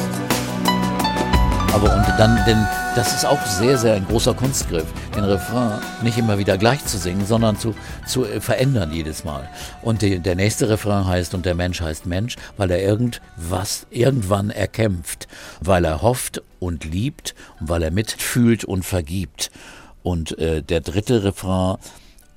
[1.75, 6.19] Aber und dann, denn das ist auch sehr, sehr ein großer Kunstgriff, den Refrain nicht
[6.19, 7.75] immer wieder gleich zu singen, sondern zu,
[8.07, 9.49] zu äh, verändern jedes Mal.
[9.83, 14.51] Und die, der nächste Refrain heißt, und der Mensch heißt Mensch, weil er irgendwas irgendwann
[14.51, 15.29] erkämpft,
[15.61, 19.51] weil er hofft und liebt weil er mitfühlt und vergibt.
[20.03, 21.77] Und äh, der dritte Refrain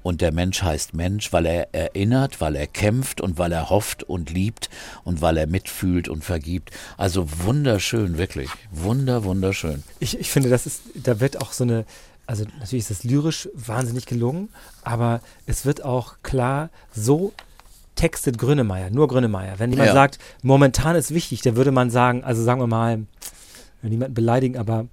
[0.03, 4.03] Und der Mensch heißt Mensch, weil er erinnert, weil er kämpft und weil er hofft
[4.03, 4.69] und liebt
[5.03, 6.71] und weil er mitfühlt und vergibt.
[6.97, 8.49] Also wunderschön, wirklich.
[8.71, 9.83] Wunder, wunderschön.
[9.99, 11.85] Ich, ich finde, das ist, da wird auch so eine,
[12.27, 14.49] also natürlich ist es lyrisch wahnsinnig gelungen,
[14.83, 17.33] aber es wird auch klar so
[17.95, 19.59] textet Grönemeyer, nur Grönemeyer.
[19.59, 19.93] Wenn jemand Ja.
[19.93, 23.05] sagt, momentan ist wichtig, dann würde man sagen, also sagen wir mal,
[23.81, 24.87] will niemanden beleidigen, aber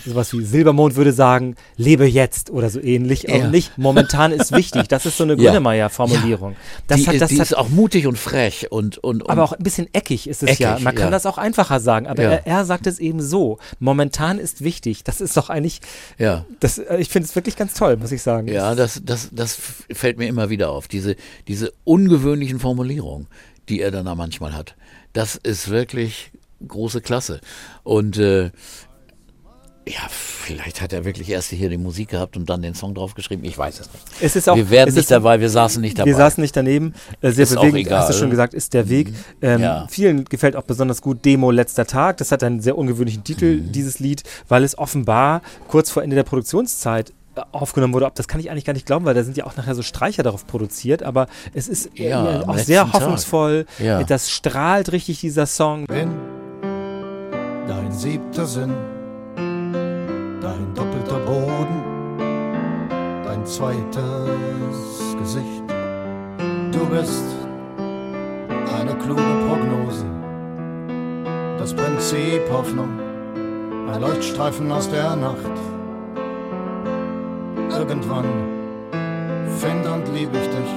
[0.06, 3.36] sowas wie Silbermond würde sagen, lebe jetzt oder so ähnlich Ja.
[3.36, 4.88] und nicht momentan ist wichtig.
[4.88, 5.50] Das ist so eine Ja.
[5.50, 6.56] Grönemeyer-Formulierung.
[6.86, 9.42] Das die hat, ist, die hat, ist auch mutig und frech und, und, und aber
[9.44, 10.72] auch ein bisschen eckig ist es ja.
[10.74, 11.10] Eckig, Man kann ja.
[11.10, 12.30] das auch einfacher sagen, aber Ja.
[12.32, 13.58] er, er sagt es eben so.
[13.78, 15.04] Momentan ist wichtig.
[15.04, 15.80] Das ist doch eigentlich,
[16.18, 16.44] ja.
[16.60, 18.48] das, äh, ich finde es wirklich ganz toll, muss ich sagen.
[18.48, 19.58] Ja, das, das, das
[19.92, 20.88] fällt mir immer wieder auf.
[20.88, 21.16] Diese,
[21.48, 23.26] diese ungewöhnlichen Formulierungen,
[23.68, 24.74] die er dann da manchmal hat.
[25.12, 26.32] Das ist wirklich
[26.66, 27.40] große Klasse.
[27.82, 28.50] Und äh,
[29.88, 33.44] ja, vielleicht hat er wirklich erst hier die Musik gehabt und dann den Song draufgeschrieben.
[33.44, 34.04] Ich weiß es nicht.
[34.20, 36.06] Es ist auch, wir werden es nicht ist, dabei, wir saßen nicht dabei.
[36.06, 36.94] Wir saßen nicht daneben.
[37.20, 38.14] Äh, sehr Ist auch bewegend, hast du.
[38.14, 38.18] Mhm.
[38.20, 39.12] schon gesagt, ist der Weg.
[39.40, 39.86] Ähm, Ja.
[39.90, 42.18] Vielen gefällt auch besonders gut Demo Letzter Tag.
[42.18, 43.72] Das hat einen sehr ungewöhnlichen Titel, Mhm.
[43.72, 48.06] dieses Lied, weil es offenbar kurz vor Ende der Produktionszeit äh, aufgenommen wurde.
[48.06, 49.82] Ob das kann ich eigentlich gar nicht glauben, weil da sind ja auch nachher so
[49.82, 53.66] Streicher darauf produziert, aber es ist äh, Ja, auch sehr hoffnungsvoll.
[53.80, 54.02] Ja.
[54.04, 55.86] Das strahlt richtig, dieser Song.
[55.86, 56.10] bin
[57.66, 58.74] dein siebter Sinn,
[60.42, 62.18] dein doppelter Boden,
[63.24, 65.62] dein zweites Gesicht.
[66.72, 67.24] Du bist
[68.76, 70.04] eine kluge Prognose,
[71.58, 72.98] das Prinzip Hoffnung,
[73.88, 75.36] ein Leuchtstreifen aus der Nacht.
[77.70, 78.24] Irgendwann
[79.58, 80.72] find und lieb ich dich.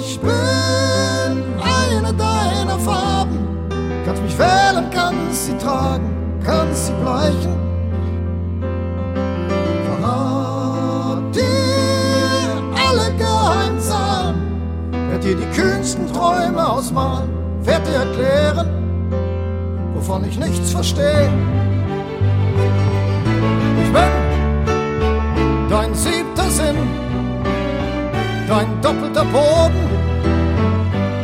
[0.00, 0.43] Ich bin
[6.44, 7.54] kannst sie bleichen.
[9.86, 14.36] Verrat dir alle Geheimzahlen.
[15.10, 17.28] Werd dir die kühnsten Träume ausmalen.
[17.62, 18.68] Werd dir erklären,
[19.94, 21.30] wovon ich nichts verstehe.
[23.82, 26.76] Ich bin dein siebter Sinn
[28.48, 29.88] dein doppelter Boden,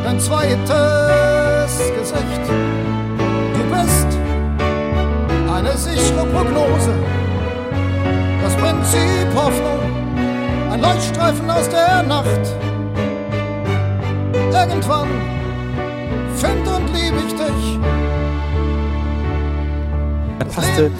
[0.03, 2.80] dein zweites Gesicht.
[5.91, 6.93] Sichere Prognose,
[8.43, 9.79] das Prinzip Hoffnung,
[10.71, 12.27] ein Leuchtstreifen aus der Nacht.
[14.53, 15.07] Irgendwann
[16.35, 17.79] find und lieb ich dich.
[20.39, 20.91] Er passte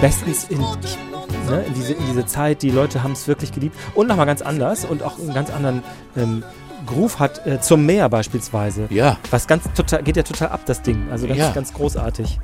[0.00, 2.62] bestens in, ne, in, diese, in diese Zeit.
[2.62, 3.76] Die Leute haben es wirklich geliebt.
[3.94, 5.82] Und nochmal ganz anders und auch einen ganz anderen
[6.16, 6.42] ähm,
[6.86, 8.86] Groove hat äh, zum Meer beispielsweise.
[8.90, 11.08] Ja, Was ganz total, geht ja total ab, das Ding.
[11.10, 11.50] Also ganz, Ja.
[11.52, 12.38] ganz großartig.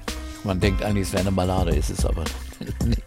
[0.45, 2.25] Man denkt eigentlich, es wäre eine Ballade, ist es aber
[2.85, 3.03] nicht.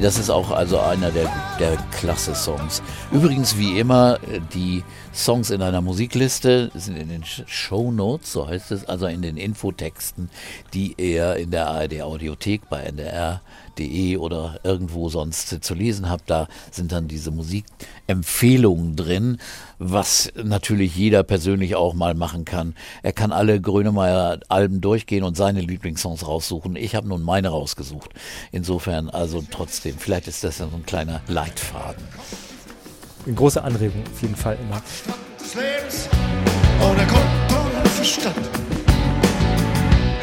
[0.00, 2.82] Nee, das ist auch also einer der, der Klasse-Songs.
[3.12, 4.18] Übrigens, wie immer,
[4.54, 4.82] die
[5.12, 9.36] Songs in einer Musikliste sind in den Show Notes, so heißt es, also in den
[9.36, 10.30] Infotexten,
[10.72, 13.40] die ihr in der ARD Audiothek bei ndr.de
[13.80, 16.30] musiktalk.de oder irgendwo sonst zu lesen habt.
[16.30, 19.38] Da sind dann diese Musikempfehlungen drin,
[19.78, 22.74] was natürlich jeder persönlich auch mal machen kann.
[23.02, 26.76] Er kann alle Grönemeyer-Alben durchgehen und seine Lieblingssongs raussuchen.
[26.76, 28.10] Ich habe nun meine rausgesucht.
[28.52, 32.04] Insofern also trotzdem, vielleicht ist das ja so ein kleiner Leitfaden.
[33.26, 34.82] Eine große Anregung auf jeden Fall immer.
[35.38, 36.08] des Lebens
[36.82, 38.69] ohne Grund und Verstand.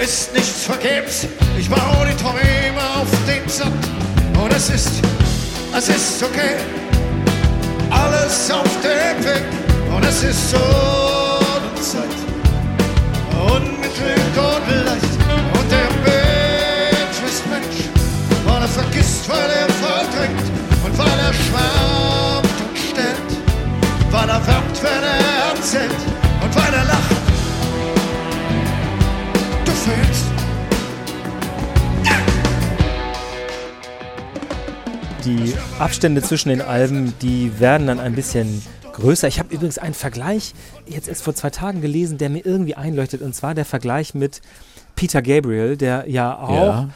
[0.02, 1.26] Ist nichts vergebens,
[1.58, 3.74] ich baue die Träume auf den Sand.
[4.42, 4.92] Und es ist,
[5.76, 6.56] es ist okay,
[7.90, 9.44] alles auf dem Weg.
[9.96, 10.58] Und es ist so
[11.82, 12.18] Zeit,
[13.34, 15.14] unmittelbar und leicht.
[15.54, 17.90] Und der Mensch ist Mensch,
[18.46, 20.48] weil er vergisst, weil er verdrängt
[20.86, 23.38] und weil er schwärmt und stellt
[24.12, 25.92] weil er wärmt, wenn er erzählt
[26.44, 27.17] und weil er lacht.
[35.26, 38.62] Die Abstände zwischen den Alben, die werden dann ein bisschen
[38.93, 39.28] größer.
[39.28, 40.54] Ich habe übrigens einen Vergleich
[40.86, 43.21] jetzt erst vor zwei Tagen gelesen, der mir irgendwie einleuchtet.
[43.21, 44.41] Und zwar der Vergleich mit
[44.95, 46.89] Peter Gabriel, der ja auch Ja.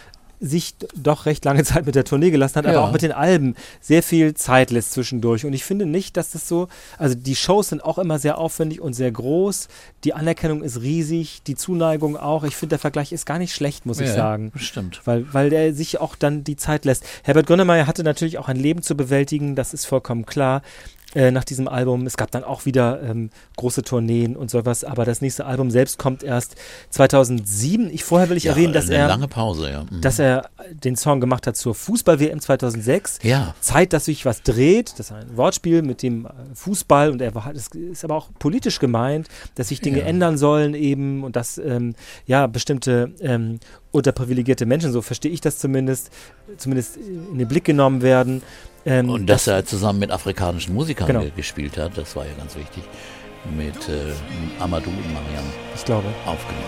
[0.44, 2.82] Sich doch recht lange Zeit mit der Tournee gelassen hat, aber Ja.
[2.82, 5.46] auch mit den Alben sehr viel Zeit lässt zwischendurch.
[5.46, 8.82] Und ich finde nicht, dass das so, also die Shows sind auch immer sehr aufwendig
[8.82, 9.68] und sehr groß.
[10.04, 12.44] Die Anerkennung ist riesig, die Zuneigung auch.
[12.44, 14.52] Ich finde, der Vergleich ist gar nicht schlecht, muss ich Ja, sagen.
[14.56, 15.02] Stimmt.
[15.06, 17.06] Weil, weil der sich auch dann die Zeit lässt.
[17.24, 20.64] Herbert Grönemeyer hatte natürlich auch ein Leben zu bewältigen, das ist vollkommen klar.
[21.14, 22.06] Äh, nach diesem Album.
[22.06, 25.98] Es gab dann auch wieder ähm, große Tourneen und sowas, aber das nächste Album selbst
[26.00, 26.56] kommt erst
[26.92, 27.90] 2007.
[27.94, 29.84] Ich, vorher will ich Ja, erwähnen, dass er, lange Pause, ja.
[29.90, 30.00] Mhm.
[30.02, 33.20] dass er den Song gemacht hat zur Fußball-WM 2006.
[33.24, 33.54] ja.
[33.60, 34.92] Zeit, dass sich was dreht.
[34.98, 38.30] Das ist ein Wortspiel mit dem äh, Fußball und er war, das ist aber auch
[38.40, 40.06] politisch gemeint, dass sich Dinge Ja.
[40.06, 41.94] ändern sollen eben und dass ähm,
[42.26, 43.60] ja bestimmte ähm,
[43.92, 46.10] unterprivilegierte Menschen, so verstehe ich das zumindest,
[46.58, 48.42] zumindest in den Blick genommen werden.
[48.86, 51.20] Ähm, Und dass er zusammen mit afrikanischen Musikern Genau.
[51.22, 52.84] ge- gespielt hat, das war ja ganz wichtig,
[53.56, 54.14] mit äh,
[54.60, 55.44] Amadou und Mariam
[55.76, 56.08] ich glaube.
[56.26, 56.66] aufgenommen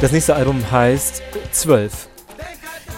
[0.00, 2.08] Das nächste Album heißt 12.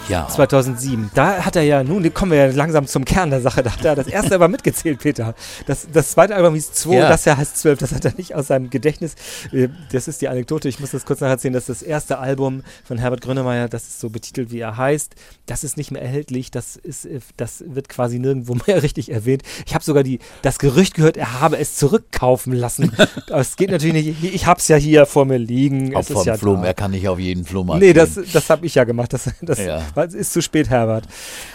[0.08, 1.10] Ja, 2007.
[1.14, 3.62] Da hat er ja, nun kommen wir ja langsam zum Kern der Sache.
[3.62, 5.34] Da hat er das erste aber mitgezählt, Peter.
[5.66, 7.08] Das, das zweite Album hieß 2, Ja.
[7.08, 7.78] das hier heißt 12.
[7.78, 9.14] Das hat er nicht aus seinem Gedächtnis.
[9.52, 10.68] Äh, Das ist die Anekdote.
[10.68, 11.54] Ich muss das kurz nacherzählen.
[11.54, 13.68] Das ist das erste Album von Herbert Grönemeyer.
[13.68, 15.14] Das ist so betitelt, wie er heißt.
[15.46, 16.50] Das ist nicht mehr erhältlich.
[16.50, 19.42] Das, ist, äh, das wird quasi nirgendwo mehr richtig erwähnt.
[19.66, 22.92] Ich habe sogar die, das Gerücht gehört, er habe es zurückkaufen lassen.
[23.28, 24.34] Das geht natürlich nicht.
[24.34, 25.94] Ich habe es ja hier vor mir liegen.
[25.94, 26.68] auch Es vom ja Flom, da.
[26.68, 29.12] er kann nicht auf jeden Flohmarkt Nee, das, das habe ich ja gemacht.
[29.12, 29.82] Das, das Ja.
[30.04, 31.04] Es ist zu spät, Herbert.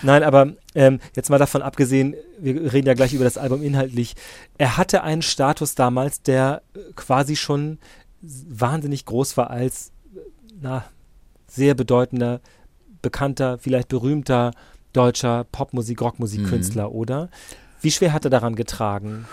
[0.01, 4.15] Nein, aber ähm, jetzt mal davon abgesehen, wir reden ja gleich über das Album inhaltlich.
[4.57, 7.79] Er hatte einen Status damals, der äh, quasi schon
[8.21, 10.19] wahnsinnig groß war als äh,
[10.61, 10.85] na,
[11.47, 12.41] sehr bedeutender,
[13.01, 14.51] bekannter, vielleicht berühmter
[14.93, 16.95] deutscher Popmusik, Rockmusikkünstler, Mhm.
[16.95, 17.29] oder?
[17.81, 19.25] Wie schwer hat er daran getragen?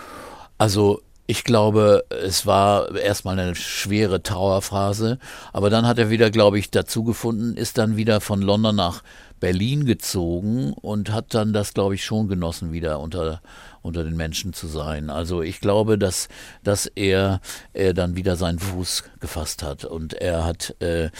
[0.57, 5.17] Also ich glaube, es war erstmal eine schwere Trauerphase,
[5.53, 9.01] aber dann hat er wieder, glaube ich, dazu gefunden, ist dann wieder von London nach
[9.39, 13.41] Berlin gezogen und hat dann das, glaube ich, schon genossen, wieder unter,
[13.81, 15.09] unter den Menschen zu sein.
[15.09, 16.27] Also ich glaube, dass,
[16.65, 17.39] dass er,
[17.71, 21.11] er dann wieder seinen Fuß gefasst hat und er hat äh,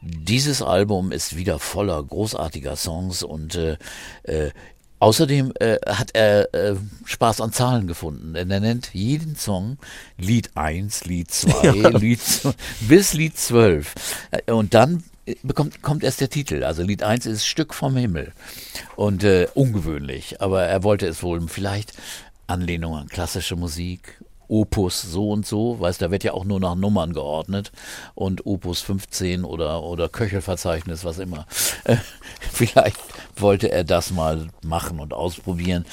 [0.00, 3.78] dieses Album ist wieder voller großartiger Songs und äh,
[4.22, 4.52] äh,
[5.00, 9.78] Außerdem äh, hat er äh, Spaß an Zahlen gefunden, denn er nennt jeden Song
[10.18, 13.94] Lied 1, Lied 2, Lied z- bis Lied 12.
[14.30, 16.62] Äh, Und dann äh, bekommt, kommt erst der Titel.
[16.64, 18.32] Also Lied 1 ist Stück vom Himmel.
[18.94, 21.94] Und äh, ungewöhnlich, aber er wollte es wohl vielleicht
[22.46, 26.74] Anlehnung an klassische Musik, Opus so und so, weißt, da wird ja auch nur nach
[26.74, 27.70] Nummern geordnet
[28.16, 31.46] und Opus 15 oder, oder Köchelverzeichnis, was immer.
[32.52, 32.96] Vielleicht
[33.36, 35.84] wollte er das mal machen und ausprobieren.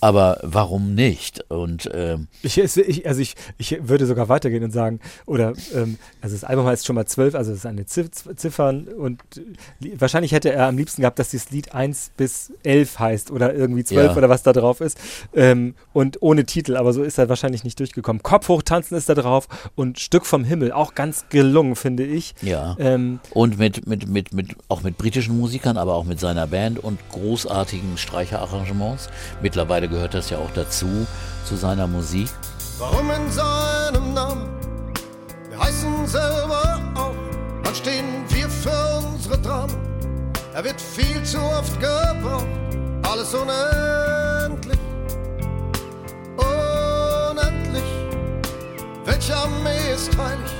[0.00, 1.44] Aber warum nicht?
[1.48, 6.34] Und ähm, Ich, ich, also ich, ich würde sogar weitergehen und sagen, oder ähm, also
[6.34, 10.32] das Album heißt schon mal zwölf, also es ist eine Ziff Ziffern und äh, wahrscheinlich
[10.32, 14.10] hätte er am liebsten gehabt, dass dieses Lied 1 bis 11 heißt oder irgendwie 12
[14.10, 14.16] Ja.
[14.16, 14.98] oder was da drauf ist
[15.34, 18.24] ähm, und ohne Titel, aber so ist er wahrscheinlich nicht durchgekommen.
[18.24, 22.34] Kopf hoch tanzen ist da drauf und Stück vom Himmel, auch ganz gelungen, finde ich.
[22.42, 22.74] ja.
[22.80, 26.78] Ähm, Und mit, mit, mit, mit, auch mit britischen Musikern, aber auch mit seiner Band
[26.78, 29.10] und großartigen Streicherarrangements.
[29.42, 31.08] Mittlerweile gehört das ja auch dazu,
[31.44, 32.28] zu seiner Musik.
[32.78, 34.48] Warum in seinem Namen?
[35.48, 37.14] Wir heißen selber auch.
[37.64, 39.76] Wann stehen wir für unsere Dramen?
[40.54, 42.46] Er wird viel zu oft gebraucht.
[43.02, 44.78] Alles unendlich.
[46.36, 47.82] Unendlich.
[49.04, 50.52] Welche Armee ist heilig?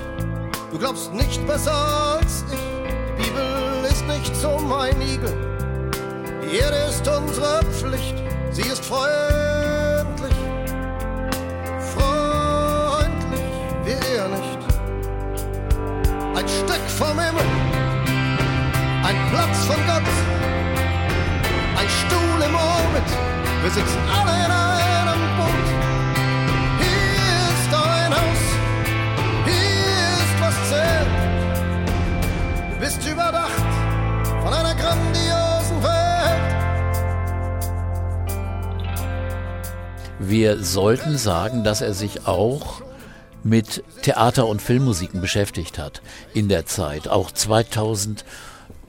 [0.73, 3.02] Du glaubst nicht besser als ich.
[3.23, 5.35] Bibel ist nicht so mein Igel.
[6.43, 8.17] Die Erde ist unsere Pflicht.
[8.53, 10.37] Sie ist freundlich
[11.95, 13.49] freundlich
[13.85, 14.61] wie er nicht.
[16.35, 17.45] Ein Stück vom Himmel,
[19.05, 20.09] ein Platz von Gott,
[21.79, 23.11] ein Stuhl im Orbit,
[23.63, 24.22] wir sitzen alle
[40.33, 42.81] Wir sollten sagen, dass er sich auch
[43.45, 46.01] mit Theater- und Filmmusiken beschäftigt hat
[46.33, 47.07] in der Zeit.
[47.07, 48.25] Auch 2000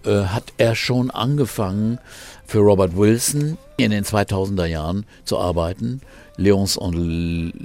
[0.05, 1.99] äh, hat er schon angefangen,
[2.45, 5.99] für Robert Wilson in den 2000er Jahren zu arbeiten.
[6.37, 6.93] Leons und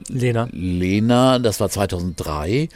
[0.09, 0.49] Lena.
[0.51, 2.71] Lena, das war 2003.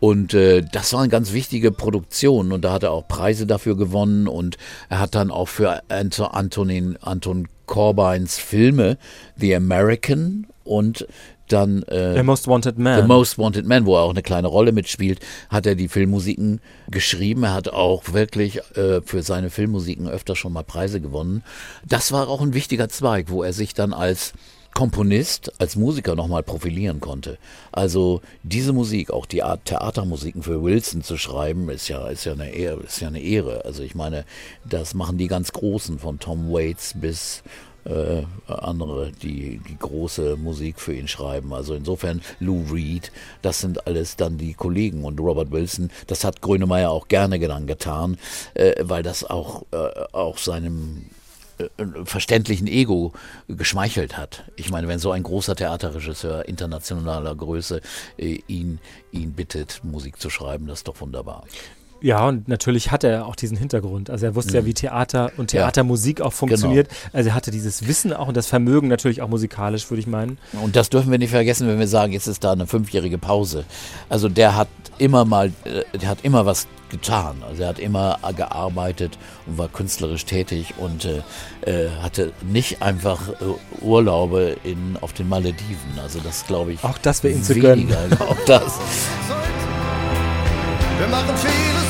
[0.00, 4.26] Und äh, das waren ganz wichtige Produktionen und da hat er auch Preise dafür gewonnen
[4.26, 4.56] und
[4.88, 8.98] er hat dann auch für Anto, Antonin, Anton Corbines Filme
[9.36, 11.06] The American und
[11.46, 13.00] dann äh, The Most Wanted Man.
[13.00, 16.60] The Most Wanted Man, wo er auch eine kleine Rolle mitspielt, hat er die Filmmusiken
[16.90, 17.44] geschrieben.
[17.44, 21.44] Er hat auch wirklich äh, für seine Filmmusiken öfter schon mal Preise gewonnen.
[21.86, 24.32] Das war auch ein wichtiger Zweig, wo er sich dann als
[24.74, 27.38] Komponist, als Musiker nochmal profilieren konnte.
[27.72, 32.32] Also diese Musik, auch die Art Theatermusiken für Wilson zu schreiben, ist ja, ist ja
[32.32, 33.64] eine Ehre, ist ja eine Ehre.
[33.64, 34.24] Also ich meine,
[34.64, 37.42] das machen die ganz Großen, von Tom Waits bis
[37.84, 41.52] äh, andere, die, die große Musik für ihn schreiben.
[41.52, 43.10] Also insofern Lou Reed,
[43.42, 48.18] das sind alles dann die Kollegen und Robert Wilson, das hat Grönemeyer auch gerne getan,
[48.54, 49.76] äh, weil das auch, äh,
[50.12, 51.06] auch seinem
[52.04, 53.12] verständlichen Ego
[53.48, 54.44] geschmeichelt hat.
[54.56, 57.80] Ich meine, wenn so ein großer Theaterregisseur internationaler Größe
[58.16, 58.78] äh, ihn,
[59.12, 61.44] ihn bittet, Musik zu schreiben, das ist doch wunderbar.
[62.02, 64.08] Ja, und natürlich hatte er auch diesen Hintergrund.
[64.10, 65.58] Also er wusste ja, wie Theater und Mhm.
[65.58, 65.62] Ja.
[65.64, 66.88] Theatermusik auch funktioniert.
[67.12, 70.38] Also er hatte dieses Wissen auch und das Vermögen natürlich auch musikalisch, würde ich meinen.
[70.62, 73.64] Und das dürfen wir nicht vergessen, wenn wir sagen, jetzt ist da eine fünfjährige Pause.
[74.08, 77.42] Also der hat immer mal, äh, der hat immer was getan.
[77.48, 81.22] Also er hat immer gearbeitet und war künstlerisch tätig und äh,
[81.70, 85.98] äh, hatte nicht einfach äh, Urlaube in, auf den Malediven.
[86.02, 86.82] Also das glaube ich.
[86.84, 87.88] Auch das wäre ihm zu gönnen.
[87.88, 88.20] weniger.
[88.28, 88.78] Auch das.
[90.98, 91.89] Wir machen vieles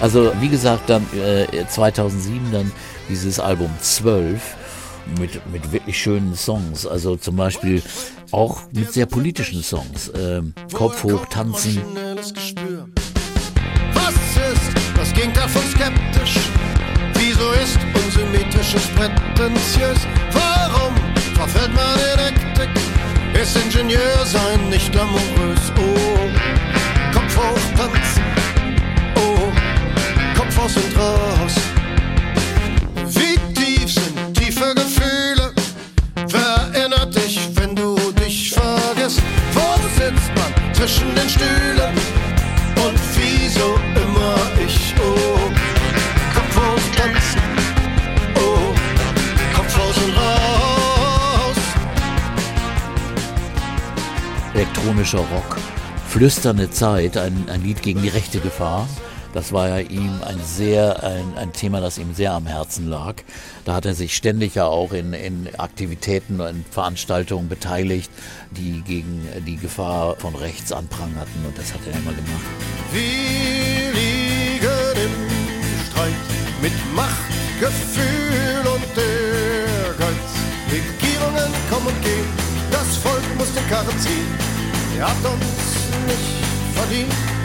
[0.00, 2.70] Also wie gesagt, dann äh, 2007 dann
[3.08, 4.40] dieses Album 12
[5.18, 6.86] mit, mit wirklich schönen Songs.
[6.86, 7.82] Also zum Beispiel
[8.30, 10.12] auch mit sehr politischen Songs.
[10.16, 11.82] Ähm, Kopf hoch, tanzen.
[12.16, 16.38] Was ist das Gegenteil von skeptisch?
[17.14, 20.06] Wieso ist unser mythisches prätentiös?
[20.32, 20.94] Warum
[21.34, 22.68] verfällt man in Hektik?
[23.40, 25.72] Ist Ingenieur sein nicht glamourös?
[25.76, 28.07] Oh, Kopf hoch, tanzen.
[30.68, 31.54] Oh, Kopf aus und raus.
[33.06, 35.52] Wie tief sind tiefe Gefühle?
[36.28, 39.22] Wer erinnert dich, wenn du dich vergisst?
[39.54, 41.94] Wo sitzt man zwischen den Stühlen?
[42.76, 44.94] Und wieso immer ich?
[45.00, 45.50] Oh,
[46.34, 47.40] Kopf hoch tanzen.
[48.36, 48.74] Oh,
[49.56, 51.56] Kopf aus und raus.
[54.54, 55.56] elektronischer Rock.
[56.08, 58.88] Flüsternde Zeit, ein, ein Lied gegen die rechte Gefahr.
[59.32, 63.16] Das war ja ihm ein sehr, ein, ein Thema, das ihm sehr am Herzen lag.
[63.64, 68.10] Da hat er sich ständig ja auch in, in Aktivitäten und Veranstaltungen beteiligt,
[68.50, 72.46] die gegen die Gefahr von rechts anprangerten und das hat er immer gemacht.
[72.92, 74.68] Wir liegen
[75.04, 76.12] im Streit
[76.62, 77.28] mit Macht,
[77.60, 80.28] Gefühl und Ehrgeiz.
[80.70, 82.28] Regierungen kommen und gehen,
[82.70, 84.26] das Volk muss den Karren ziehen.
[84.96, 85.44] Ihr habt uns
[86.06, 87.37] nicht verdient.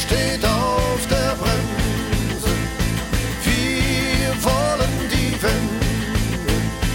[0.00, 2.54] Steht auf der Bremse,
[3.44, 5.86] wir wollen die Wende.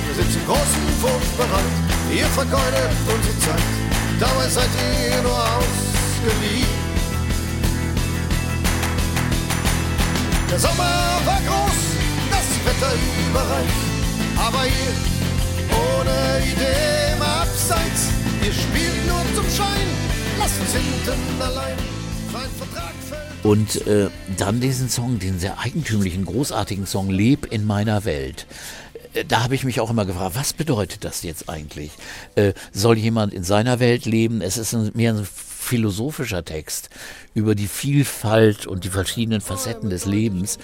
[0.05, 1.75] Wir sind zum großen Wurf bereit,
[2.15, 3.63] ihr vergeudet unsere Zeit.
[4.19, 6.83] Dabei seid ihr nur ausgeliehen.
[10.49, 11.79] Der Sommer war groß,
[12.31, 12.93] das Wetter
[13.27, 13.73] überreif.
[14.37, 14.93] Aber ihr,
[15.69, 18.09] ohne Idee im Abseits,
[18.41, 19.87] ihr spielt nur zum Schein.
[20.39, 21.92] Lasst uns hinten allein.
[23.43, 28.47] Und äh, dann diesen Song, den sehr eigentümlichen, großartigen Song Leb in meiner Welt.
[29.13, 31.91] Äh, Da habe ich mich auch immer gefragt, was bedeutet das jetzt eigentlich?
[32.35, 34.41] Äh, soll jemand in seiner Welt leben?
[34.41, 36.89] Es ist ein, mehr ein philosophischer Text
[37.33, 40.57] über die Vielfalt und die verschiedenen Facetten des Lebens.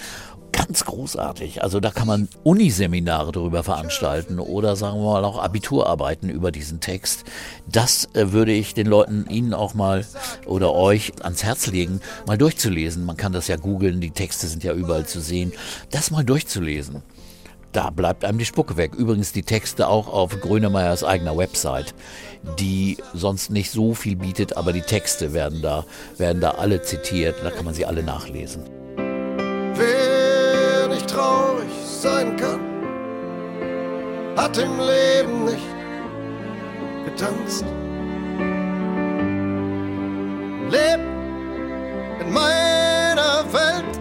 [0.60, 1.64] Ganz großartig.
[1.64, 6.82] Also da kann man Uniseminare darüber veranstalten oder sagen wir mal auch Abiturarbeiten über diesen
[6.82, 7.24] Text.
[7.66, 10.05] Das äh, würde ich den Leuten, Ihnen auch mal
[10.45, 13.05] oder euch ans Herz legen, mal durchzulesen.
[13.05, 15.53] Man kann das ja googeln, die Texte sind ja überall zu sehen.
[15.91, 17.03] Das mal durchzulesen.
[17.72, 18.95] Da bleibt einem die Spucke weg.
[18.95, 21.95] Übrigens die Texte auch auf Grönemeyers eigener Website,
[22.60, 25.86] die sonst nicht so viel bietet, aber die Texte werden da,
[26.18, 27.38] werden da alle zitiert.
[27.43, 28.66] Da kann man sie alle nachlesen.
[31.20, 32.61] Traurig sein kann,
[34.38, 35.67] hat im Leben nicht
[37.03, 37.65] getanzt.
[40.70, 41.01] Leb
[42.22, 43.99] in meiner Welt.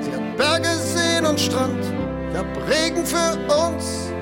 [0.00, 1.84] Sie hat Berge, Seen und Strand.
[2.32, 3.38] Ich hab Regen für
[3.68, 4.12] uns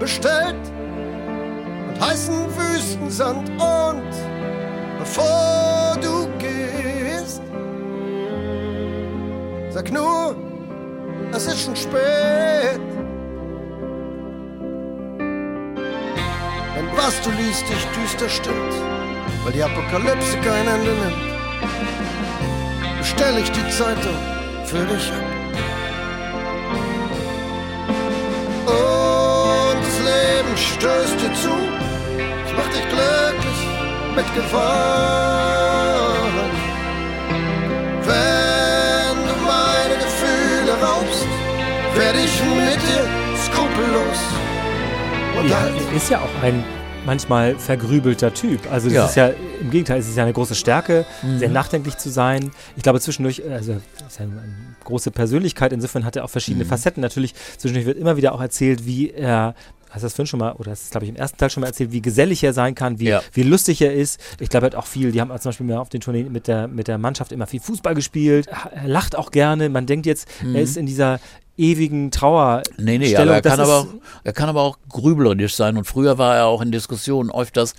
[0.00, 0.56] bestellt
[1.88, 3.50] und heißen Wüstensand.
[3.50, 4.10] Und
[4.98, 7.42] bevor du gehst,
[9.70, 10.34] Sag nur,
[11.34, 12.80] es ist schon spät.
[16.74, 18.74] Wenn was du liest dich düster stimmt,
[19.44, 21.16] weil die Apokalypse kein Ende nimmt,
[22.98, 24.18] bestell ich die Zeitung
[24.66, 25.22] für dich ab.
[28.66, 31.54] Und das Leben stößt dir zu,
[32.46, 33.60] es macht dich glücklich
[34.16, 35.91] mit Gewalt.
[41.96, 44.18] Werde ich mit dir skrupellos.
[45.40, 46.62] Und Ja, halt er ist ja auch ein
[47.04, 48.60] manchmal vergrübelter Typ.
[48.70, 49.06] Also es Ja.
[49.06, 49.30] ist ja
[49.60, 51.04] im Gegenteil, es ist ja eine große Stärke,
[51.36, 52.52] sehr nachdenklich zu sein.
[52.76, 54.40] Ich glaube zwischendurch, also er ist ja eine,
[54.84, 57.00] große Persönlichkeit, insofern hat er auch verschiedene Facetten.
[57.02, 59.54] Natürlich, zwischendurch wird immer wieder auch erzählt, wie er
[59.90, 61.50] Hast du das vorhin schon mal, oder hast du es, glaube ich, im ersten Teil
[61.50, 63.20] schon mal erzählt, wie gesellig er sein kann, wie, Ja.
[63.34, 64.18] wie lustig er ist.
[64.40, 66.66] Ich glaube, er hat auch viel, die haben zum Beispiel auf den Tourneen mit der,
[66.66, 68.48] mit der Mannschaft immer viel Fußball gespielt.
[68.74, 69.68] Er lacht auch gerne.
[69.68, 71.20] Man denkt jetzt, er ist in dieser
[71.56, 72.62] ewigen Trauer.
[72.78, 73.28] Nee, nee, Stellung.
[73.28, 73.86] aber er Das kann, aber auch,
[74.24, 77.74] er kann aber auch grüblerisch sein und früher war er auch in Diskussionen öfters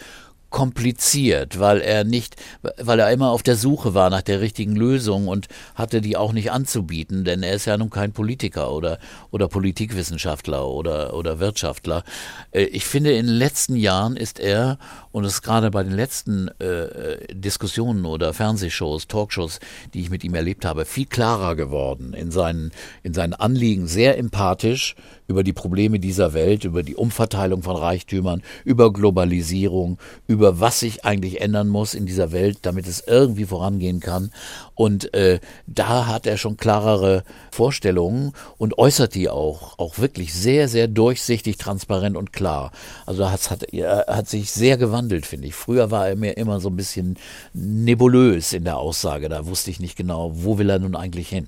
[0.53, 2.35] kompliziert, weil er nicht,
[2.77, 6.31] weil er immer auf der Suche war nach der richtigen Lösung und hatte die auch
[6.31, 8.99] nicht anzubieten, denn er ist ja nun kein Politiker oder,
[9.31, 12.03] oder Politikwissenschaftler oder, oder Wirtschaftler.
[12.51, 14.77] Äh, Ich finde, in den letzten Jahren ist er,
[15.13, 19.59] und es ist gerade bei den letzten äh, Diskussionen oder Fernsehshows, Talkshows,
[19.93, 22.71] die ich mit ihm erlebt habe, viel klarer geworden in seinen,
[23.03, 24.95] in seinen Anliegen, sehr empathisch
[25.27, 31.05] über die Probleme dieser Welt, über die Umverteilung von Reichtümern, über Globalisierung, über was sich
[31.05, 34.31] eigentlich ändern muss in dieser Welt, damit es irgendwie vorangehen kann.
[34.75, 40.67] Und äh, da hat er schon klarere Vorstellungen und äußert die auch, auch wirklich sehr,
[40.67, 42.71] sehr durchsichtig, transparent und klar.
[43.05, 45.55] Also das hat, er hat sich sehr gewandelt, finde ich.
[45.55, 47.17] Früher war er mir immer so ein bisschen
[47.53, 49.29] nebulös in der Aussage.
[49.29, 51.47] Da wusste ich nicht genau, wo will er nun eigentlich hin.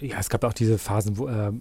[0.00, 1.52] ja, es gab auch diese Phasen, wo er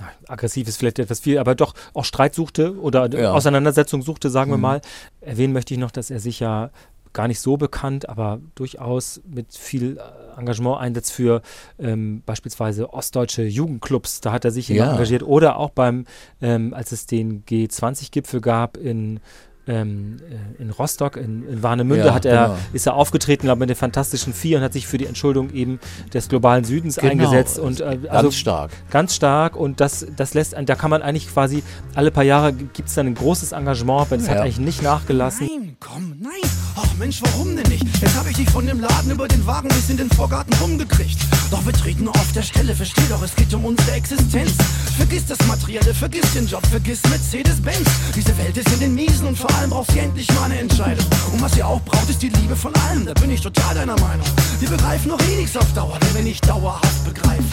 [0.00, 3.32] na, aggressiv ist vielleicht etwas viel, aber doch auch Streit suchte oder Ja.
[3.32, 4.80] Auseinandersetzung suchte, sagen wir mal.
[5.20, 6.70] Erwähnen möchte ich noch, dass er sich ja
[7.12, 11.42] gar nicht so bekannt, aber durchaus mit viel äh, Engagement einsetzt für
[11.78, 14.20] ähm, beispielsweise ostdeutsche Jugendclubs.
[14.20, 14.92] Da hat er sich Ja.
[14.92, 15.22] engagiert.
[15.22, 16.04] Oder auch beim,
[16.40, 19.20] ähm, als es den G20-Gipfel gab in
[19.68, 20.16] ähm,
[20.58, 22.58] äh, in Rostock, in, in Warnemünde, Ja, hat er, genau.
[22.72, 25.50] ist er aufgetreten, glaube ich, mit den Fantastischen Vier und hat sich für die Entschuldung
[25.52, 25.78] eben
[26.12, 27.58] des globalen Südens Genau, eingesetzt.
[27.58, 28.70] Und, äh, Ganz also stark.
[28.90, 31.62] Ganz stark und das, das lässt, da kann man eigentlich quasi
[31.94, 34.42] alle paar Jahre gibt es dann ein großes Engagement, aber das hat Ja.
[34.42, 35.46] eigentlich nicht nachgelassen.
[35.48, 36.32] Nein, komm, nein.
[36.76, 37.84] Och Mensch, warum denn nicht?
[38.00, 41.18] Jetzt hab ich dich von dem Laden über den Wagen bis in den Vorgarten rumgekriegt.
[41.50, 44.52] Doch wir treten nur auf der Stelle, versteh doch, es geht um unsere Existenz.
[44.96, 47.88] Vergiss das Materielle, vergiss den Job, vergiss Mercedes-Benz.
[48.14, 51.04] Diese Welt ist in den Miesen und vor allem braucht sie endlich mal eine Entscheidung.
[51.32, 53.98] Und was sie auch braucht, ist die Liebe von allem, da bin ich total deiner
[54.00, 54.26] Meinung.
[54.60, 57.48] Wir begreifen noch eh nichts auf Dauer, wenn wir nicht dauerhaft begreifen.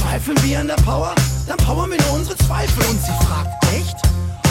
[0.00, 1.14] Zweifeln wir an der Power?
[1.46, 2.84] Dann powern wir nur unsere Zweifel.
[2.86, 3.96] Und sie fragt, echt?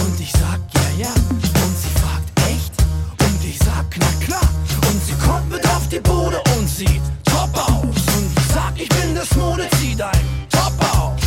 [0.04, 1.10] Und ich sag, ja, ja.
[1.10, 2.74] Und sie fragt, echt?
[3.22, 4.50] Und ich sag, na klar.
[4.90, 7.96] Und sie kommt mit auf die Bude und sieht top aus.
[8.18, 11.27] Und ich sag, ich bin das Mode, zieh dein Top auf.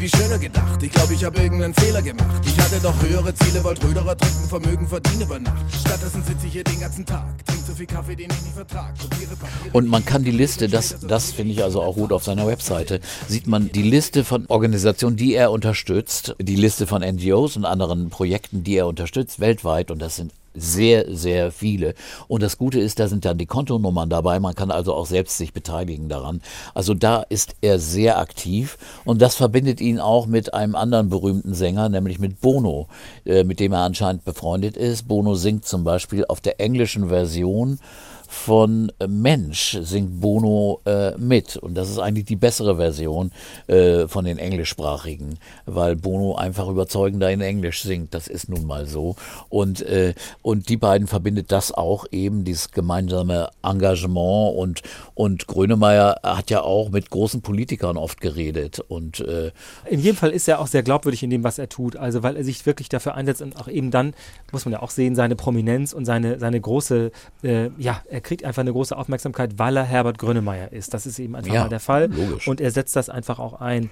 [0.00, 0.82] Irgendwie schöner gedacht.
[0.82, 2.42] Ich glaube, ich habe irgendeinen Fehler gemacht.
[2.46, 5.64] Ich hatte doch höhere Ziele, wollte Röderer trinken, Vermögen verdienen über Nacht.
[5.78, 8.94] Stattdessen sitze ich hier den ganzen Tag, trink so viel Kaffee, den ich nicht vertrag.
[9.72, 13.00] Und man kann die Liste, das, das finde ich also auch gut auf seiner Webseite,
[13.28, 18.08] sieht man die Liste von Organisationen, die er unterstützt, die Liste von NGOs und anderen
[18.08, 19.90] Projekten, die er unterstützt, weltweit.
[19.90, 21.94] Und das sind sehr, sehr viele.
[22.28, 24.40] Und das Gute ist, da sind dann die Kontonummern dabei.
[24.40, 26.40] Man kann also auch selbst sich beteiligen daran.
[26.74, 28.78] Also da ist er sehr aktiv.
[29.04, 32.88] Und das verbindet ihn auch mit einem anderen berühmten Sänger, nämlich mit Bono,
[33.24, 35.06] äh, mit dem er anscheinend befreundet ist.
[35.08, 37.78] Bono singt zum Beispiel auf der englischen Version
[38.30, 41.56] von äh, Mensch singt Bono äh, mit.
[41.56, 43.32] Und das ist eigentlich die bessere Version
[43.66, 48.14] äh, von den englischsprachigen, weil Bono einfach überzeugender in Englisch singt.
[48.14, 49.16] Das ist nun mal so.
[49.48, 54.56] Und, äh, und die beiden verbindet das auch eben, dieses gemeinsame Engagement.
[54.56, 54.82] Und,
[55.14, 58.78] und Grönemeyer hat ja auch mit großen Politikern oft geredet.
[58.78, 59.50] Und äh,
[59.90, 61.96] In jedem Fall ist er auch sehr glaubwürdig in dem, was er tut.
[61.96, 64.14] Also, weil er sich wirklich dafür einsetzt und auch eben dann,
[64.52, 67.10] muss man ja auch sehen, seine Prominenz und seine, seine große,
[67.42, 70.92] äh, ja, er kriegt einfach eine große Aufmerksamkeit, weil er Herbert Grönemeyer ist.
[70.92, 72.10] Das ist eben einfach Ja, mal der Fall.
[72.12, 72.46] logisch.
[72.46, 73.88] Und er setzt das einfach auch ein.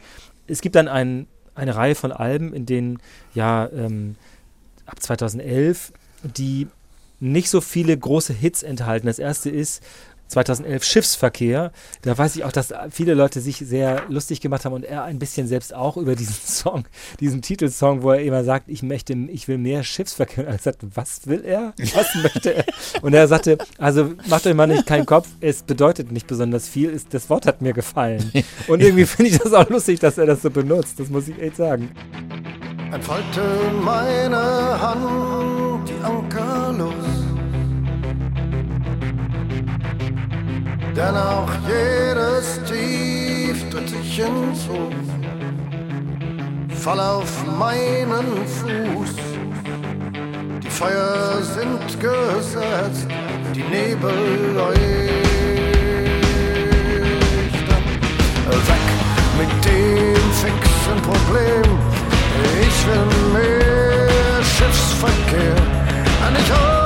[0.46, 2.98] Es gibt dann ein, eine Reihe von Alben, in denen,
[3.34, 4.16] ja, ähm,
[4.84, 6.68] ab 2011, die
[7.20, 9.06] nicht so viele große Hits enthalten.
[9.06, 9.82] Das erste ist
[10.28, 11.72] 2011 Schiffsverkehr.
[12.02, 15.18] Da weiß ich auch, dass viele Leute sich sehr lustig gemacht haben und er ein
[15.18, 16.84] bisschen selbst auch über diesen Song,
[17.20, 20.46] diesen Titelsong, wo er immer sagt, ich möchte, ich will mehr Schiffsverkehr.
[20.46, 21.72] Und er sagt, was will er?
[21.94, 22.64] Was möchte er?
[23.02, 26.90] Und er sagte, also macht euch mal nicht keinen Kopf, es bedeutet nicht besonders viel,
[26.90, 28.30] ist, das Wort hat mir gefallen.
[28.66, 31.40] Und irgendwie finde ich das auch lustig, dass er das so benutzt, das muss ich
[31.40, 31.90] echt sagen.
[32.92, 33.42] Entfalte
[33.82, 37.17] meine Hand die Anker los.
[40.98, 44.90] Denn auch jedes Tief tritt sich hinzu.
[46.74, 49.14] Fall auf meinen Fuß.
[50.60, 53.06] Die Feuer sind gesetzt,
[53.54, 54.10] die Nebel
[54.56, 54.88] leuchten.
[58.66, 58.88] Weg
[59.38, 61.78] mit dem fixen Problem.
[62.60, 65.54] Ich will mehr Schiffsverkehr.
[66.26, 66.77] An ich auf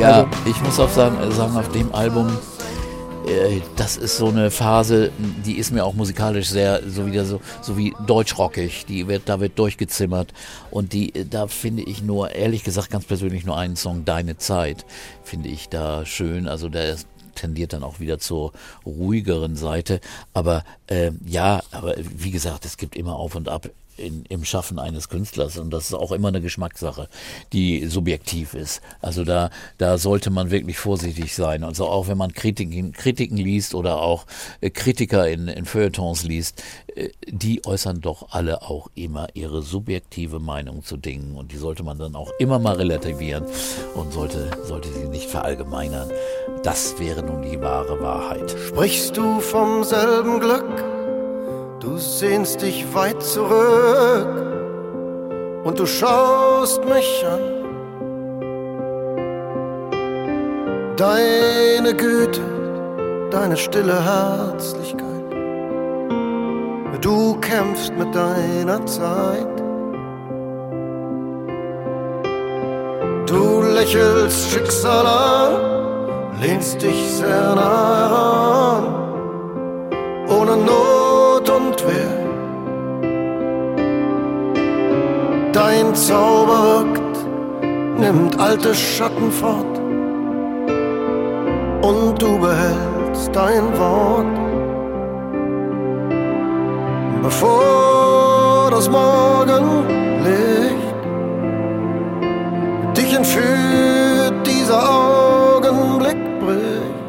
[0.00, 2.28] Ja, ich muss auch sagen, sagen auf dem Album,
[3.26, 5.12] äh, das ist so eine Phase,
[5.44, 8.86] die ist mir auch musikalisch sehr, so wieder so, so wie deutschrockig.
[8.86, 10.32] Die wird, da wird durchgezimmert.
[10.70, 14.38] Und die, äh, da finde ich nur, ehrlich gesagt, ganz persönlich nur einen Song, Deine
[14.38, 14.86] Zeit,
[15.22, 16.48] finde ich da schön.
[16.48, 18.52] Also der ist tendiert dann auch wieder zur
[18.86, 20.00] ruhigeren Seite.
[20.32, 23.68] Aber äh, ja, aber wie gesagt, es gibt immer auf und ab
[24.00, 27.08] in, im Schaffen eines Künstlers und das ist auch immer eine Geschmackssache,
[27.52, 28.80] die subjektiv ist.
[29.00, 31.64] Also da, da sollte man wirklich vorsichtig sein.
[31.64, 34.26] Also auch wenn man Kritiken, Kritiken liest oder auch
[34.60, 36.62] äh, Kritiker in, in Feuilletons liest,
[36.94, 41.82] äh, die äußern doch alle auch immer ihre subjektive Meinung zu Dingen und die sollte
[41.82, 43.44] man dann auch immer mal relativieren
[43.94, 46.10] und sollte, sollte sie nicht verallgemeinern.
[46.62, 48.56] Das wäre nun die wahre Wahrheit.
[48.68, 50.99] Sprichst du vom selben Glück?
[51.80, 54.28] Du sehnst dich weit zurück
[55.64, 57.40] und du schaust mich an.
[60.98, 62.42] Deine Güte,
[63.30, 65.06] deine stille Herzlichkeit.
[67.00, 69.62] Du kämpfst mit deiner Zeit.
[73.24, 79.00] Du lächelst Schicksal an, lehnst dich sehr nah heran
[80.30, 80.99] ohne Not
[81.90, 82.12] Wehr.
[85.52, 87.16] Dein Zauber wirkt,
[87.98, 89.78] nimmt alte Schatten fort
[91.82, 94.26] und du behältst dein Wort.
[97.22, 99.84] Bevor das Morgenlicht
[102.96, 107.00] dich entführt, dieser Augenblick bricht.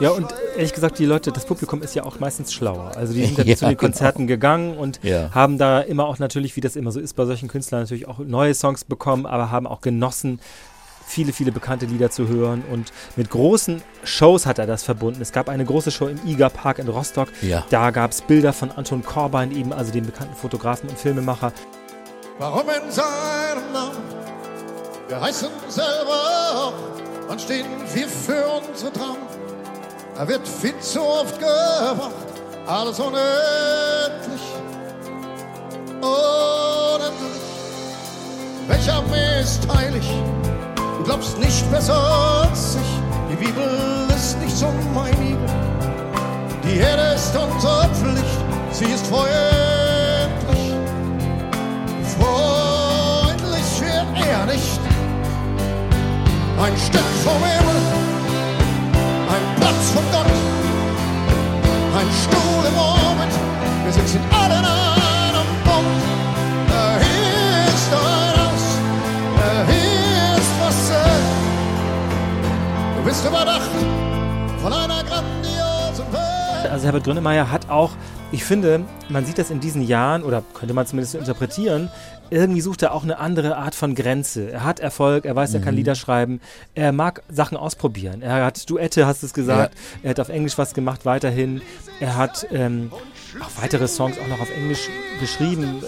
[0.00, 2.92] Ja, und ehrlich gesagt, die Leute, das Publikum ist ja auch meistens schlauer.
[2.96, 3.80] Also die sind dann Ja, zu den genau.
[3.80, 5.30] Konzerten gegangen und Ja.
[5.32, 8.18] haben da immer auch natürlich, wie das immer so ist bei solchen Künstlern, natürlich auch
[8.18, 10.40] neue Songs bekommen, aber haben auch genossen,
[11.06, 12.62] viele, viele bekannte Lieder zu hören.
[12.70, 15.20] Und mit großen Shows hat er das verbunden.
[15.20, 17.28] Es gab eine große Show im Iger Park in Rostock.
[17.42, 17.64] Ja.
[17.70, 21.52] Da gab es Bilder von Anton Korbein, eben also dem bekannten Fotografen und Filmemacher.
[22.38, 23.98] Warum in seinem Namen?
[25.08, 26.16] Wir heißen selber
[26.54, 26.72] auch,
[27.28, 29.18] wann stehen wir für unsere Traum?
[30.18, 32.12] Er wird viel zu oft gewacht,
[32.66, 34.42] alles unendlich,
[36.00, 37.42] unendlich.
[38.68, 40.06] Welcher Armee ist heilig?
[40.76, 41.94] Du glaubst nicht besser
[42.42, 43.30] als ich.
[43.30, 45.38] Die Bibel ist nicht so mein Igel.
[46.62, 48.40] Die Erde ist unsere Pflicht,
[48.70, 49.32] sie ist freundlich.
[52.20, 54.80] Freundlich wird er nicht.
[56.62, 57.61] Ein Stück vom Himmel,
[62.02, 63.32] ein Stuhl im Orbit.
[63.84, 65.84] Wir sitzen alle in einem Boot.
[67.00, 68.64] Hier ist ein Haus,
[69.68, 71.08] hier ist Wasser.
[72.96, 73.70] Du bist überdacht
[74.60, 76.72] von einer grandiosen Welt.
[76.72, 77.90] Also Herbert Grönemeyer hat auch,
[78.32, 81.90] ich finde, man sieht das in diesen Jahren, oder könnte man zumindest interpretieren,
[82.30, 84.50] irgendwie sucht er auch eine andere Art von Grenze.
[84.50, 86.40] Er hat Erfolg, er weiß, er kann Lieder schreiben,
[86.74, 88.22] er mag Sachen ausprobieren.
[88.22, 91.60] Er hat Duette, hast du es gesagt, er hat auf Englisch was gemacht weiterhin.
[92.00, 92.90] Er hat ähm,
[93.38, 94.88] auch weitere Songs auch noch auf Englisch
[95.20, 95.82] geschrieben.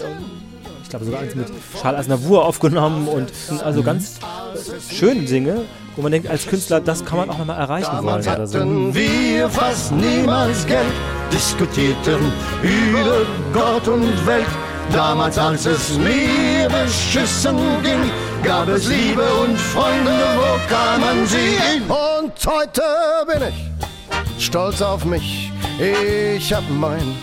[0.83, 1.47] Ich glaube sogar eins mit
[1.81, 3.31] Charles Aznavour aufgenommen und
[3.63, 5.63] also ganz äh, schöne Dinge,
[5.95, 8.59] wo man denkt, als Künstler, das kann man auch nochmal erreichen wollen Damals oder so.
[8.59, 10.85] hatten wir fast niemals Geld,
[11.31, 12.31] diskutierten
[12.61, 14.45] über Gott und Welt.
[14.91, 18.11] Damals, als es mir beschissen ging,
[18.43, 21.83] gab es Liebe und Freunde, wo kann man sie hin?
[21.87, 22.81] Und heute
[23.27, 27.15] bin ich stolz auf mich, ich hab mein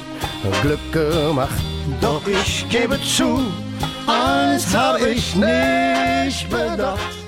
[0.63, 1.55] Glück gemacht.
[2.01, 3.43] Doch ich gebe zu,
[4.07, 7.22] eins hab ich nicht bedacht.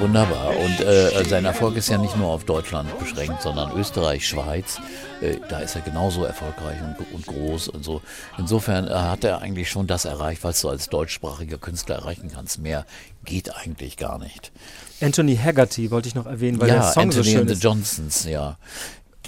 [0.00, 0.50] Wunderbar.
[0.56, 4.78] Und äh, sein Erfolg ist ja nicht nur auf Deutschland beschränkt, sondern Österreich, Schweiz.
[5.20, 8.00] Äh, da ist er genauso erfolgreich und, und groß und so.
[8.38, 12.60] Insofern äh, hat er eigentlich schon das erreicht, was du als deutschsprachiger Künstler erreichen kannst.
[12.60, 12.86] Mehr
[13.24, 14.52] geht eigentlich gar nicht.
[15.00, 17.54] Anthony Haggerty wollte ich noch erwähnen, weil ja, der Song Anthony so schön and the
[17.54, 17.64] ist.
[17.64, 18.56] Johnsons, ja.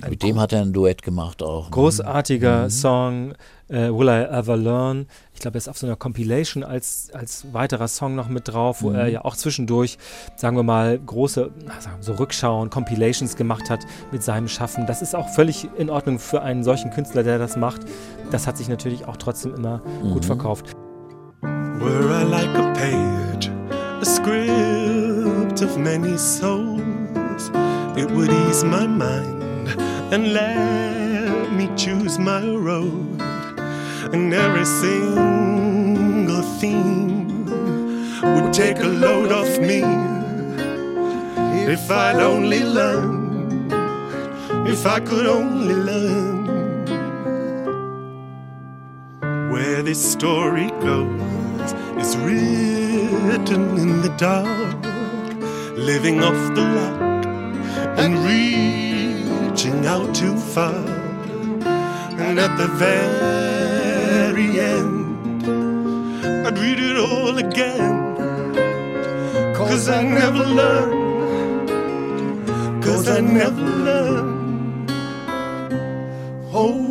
[0.09, 1.71] Mit dem hat er ein Duett gemacht auch.
[1.73, 2.71] Großartiger Mhm.
[2.71, 3.33] Song,
[3.69, 5.09] äh, Will I Ever Learn.
[5.41, 8.83] Ich glaube, er ist auf so einer Compilation als, als weiterer Song noch mit drauf,
[8.83, 8.95] wo Mhm.
[8.97, 9.97] er ja auch zwischendurch,
[10.37, 11.51] sagen wir mal, große
[12.01, 14.85] so Rückschauen, Compilations gemacht hat mit seinem Schaffen.
[14.87, 17.81] Das ist auch völlig in Ordnung für einen solchen Künstler, der das macht.
[18.31, 20.11] Das hat sich natürlich auch trotzdem immer Mhm.
[20.13, 20.73] gut verkauft.
[21.41, 23.51] Were I like a page,
[24.03, 27.51] a script of many souls,
[27.97, 29.75] it would ease my mind
[30.13, 32.93] and let me choose my road.
[34.13, 37.47] And every single thing
[38.23, 39.83] would take a load off me
[41.73, 43.71] if I'd only learn,
[44.67, 46.41] if I could only learn
[49.53, 54.85] where this story goes is written in the dark,
[55.77, 57.01] living off the lot
[57.99, 60.85] and reaching out too far.
[62.19, 63.70] And at the very
[64.39, 65.47] end,
[66.47, 68.17] I'd read it all again.
[69.55, 71.69] Cause I never learned.
[72.85, 74.91] Cause I never learned.
[76.51, 76.90] Hold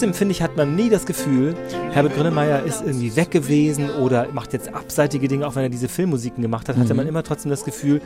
[0.00, 1.54] Trotzdem finde ich, hat man nie das Gefühl,
[1.92, 5.90] Herbert Grönemeyer ist irgendwie weg gewesen oder macht jetzt abseitige Dinge, auch wenn er diese
[5.90, 8.00] Filmmusiken gemacht hat, hatte man immer trotzdem das Gefühl,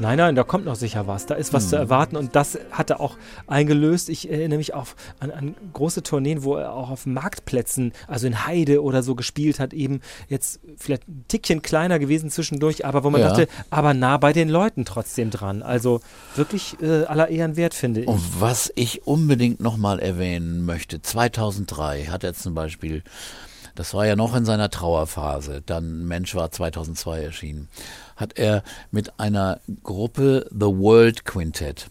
[0.00, 1.26] Nein, nein, da kommt noch sicher was.
[1.26, 3.16] Da ist was zu erwarten und das hat er auch
[3.48, 4.08] eingelöst.
[4.08, 4.86] Ich erinnere mich auch
[5.18, 9.58] an, an große Tourneen, wo er auch auf Marktplätzen, also in Heide oder so gespielt
[9.58, 13.28] hat, eben jetzt vielleicht ein Tickchen kleiner gewesen zwischendurch, aber wo man Ja.
[13.28, 15.62] dachte, aber nah bei den Leuten trotzdem dran.
[15.62, 16.00] Also
[16.36, 18.06] wirklich äh, aller Ehren wert, finde ich.
[18.06, 23.02] Und was ich unbedingt nochmal erwähnen möchte, 2003 hat er zum Beispiel,
[23.74, 27.68] das war ja noch in seiner Trauerphase, dann Mensch war 2002 erschienen,
[28.18, 31.88] hat er mit einer Gruppe The World Quintet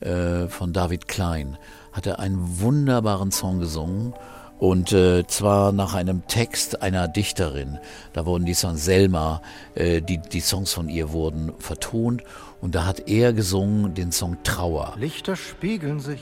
[0.00, 1.56] äh, von David Klein,
[1.92, 4.12] hat er einen wunderbaren Song gesungen.
[4.58, 7.78] Und äh, zwar nach einem Text einer Dichterin.
[8.12, 9.40] Da wurden die Songs Selma,
[9.74, 12.22] äh, die, die Songs von ihr wurden vertont.
[12.60, 14.92] Und da hat er gesungen den Song Trauer.
[14.98, 16.20] Lichter spiegeln sich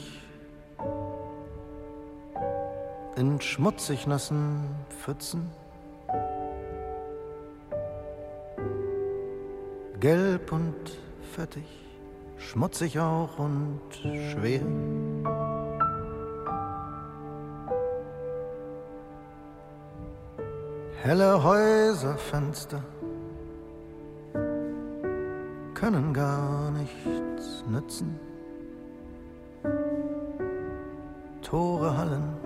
[3.16, 4.60] in schmutzig nassen
[5.00, 5.50] Pfützen.
[10.00, 10.76] Gelb und
[11.32, 11.66] fettig,
[12.36, 14.60] schmutzig auch und schwer.
[21.02, 22.82] Helle Häuserfenster
[25.74, 28.20] können gar nichts nützen.
[31.42, 32.36] Tore hallen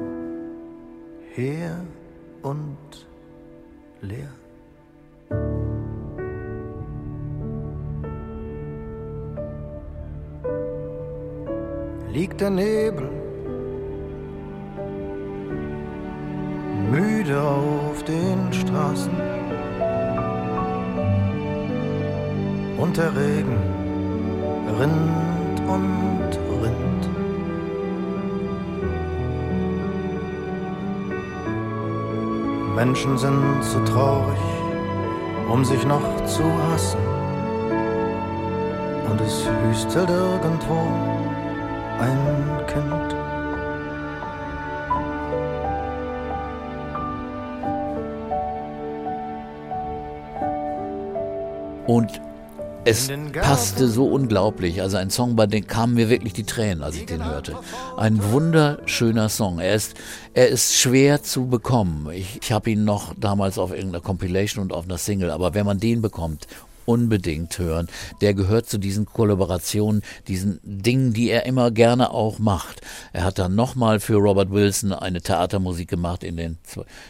[1.35, 1.85] her
[2.43, 3.07] und
[4.01, 4.31] leer.
[12.13, 13.09] Liegt der Nebel
[16.91, 19.15] müde auf den Straßen
[22.77, 23.57] und der Regen
[24.79, 27.09] rinnt und rinnt.
[32.77, 34.45] Menschen sind zu traurig,
[35.51, 37.01] um sich noch zu hassen.
[39.11, 41.23] Und es hüstelt irgendwo
[42.03, 43.15] ein Kind.
[51.87, 52.21] Und
[52.85, 54.83] es passte so unglaublich.
[54.83, 57.57] Also ein Song, bei dem kamen mir wirklich die Tränen, als ich den hörte.
[57.97, 59.61] Ein wunderschöner Song.
[59.61, 59.95] Er ist,
[60.35, 62.09] er ist schwer zu bekommen.
[62.13, 65.65] Ich, ich habe ihn noch damals auf irgendeiner Compilation und auf einer Single, aber wenn
[65.65, 66.49] man den bekommt,
[66.87, 67.89] unbedingt hören.
[68.21, 72.81] Der gehört zu diesen Kollaborationen, diesen Dingen, die er immer gerne auch macht.
[73.13, 76.59] Er hat dann nochmal für Robert Wilson eine Theatermusik gemacht in den,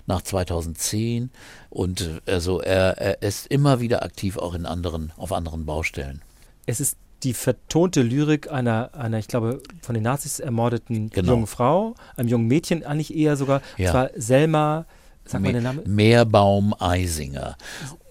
[0.07, 1.31] nach 2010
[1.71, 6.23] und äh, also er, er ist immer wieder aktiv auch in anderen, auf anderen Baustellen.
[6.67, 11.33] Es ist die vertonte Lyrik einer, einer, ich glaube, von den Nazis ermordeten Genau.
[11.33, 13.91] jungen Frau, einem jungen Mädchen, eigentlich eher sogar, Ja.
[13.93, 14.87] zwar Selma,
[15.25, 17.57] sag mal den Namen, Meerbaum Eisinger.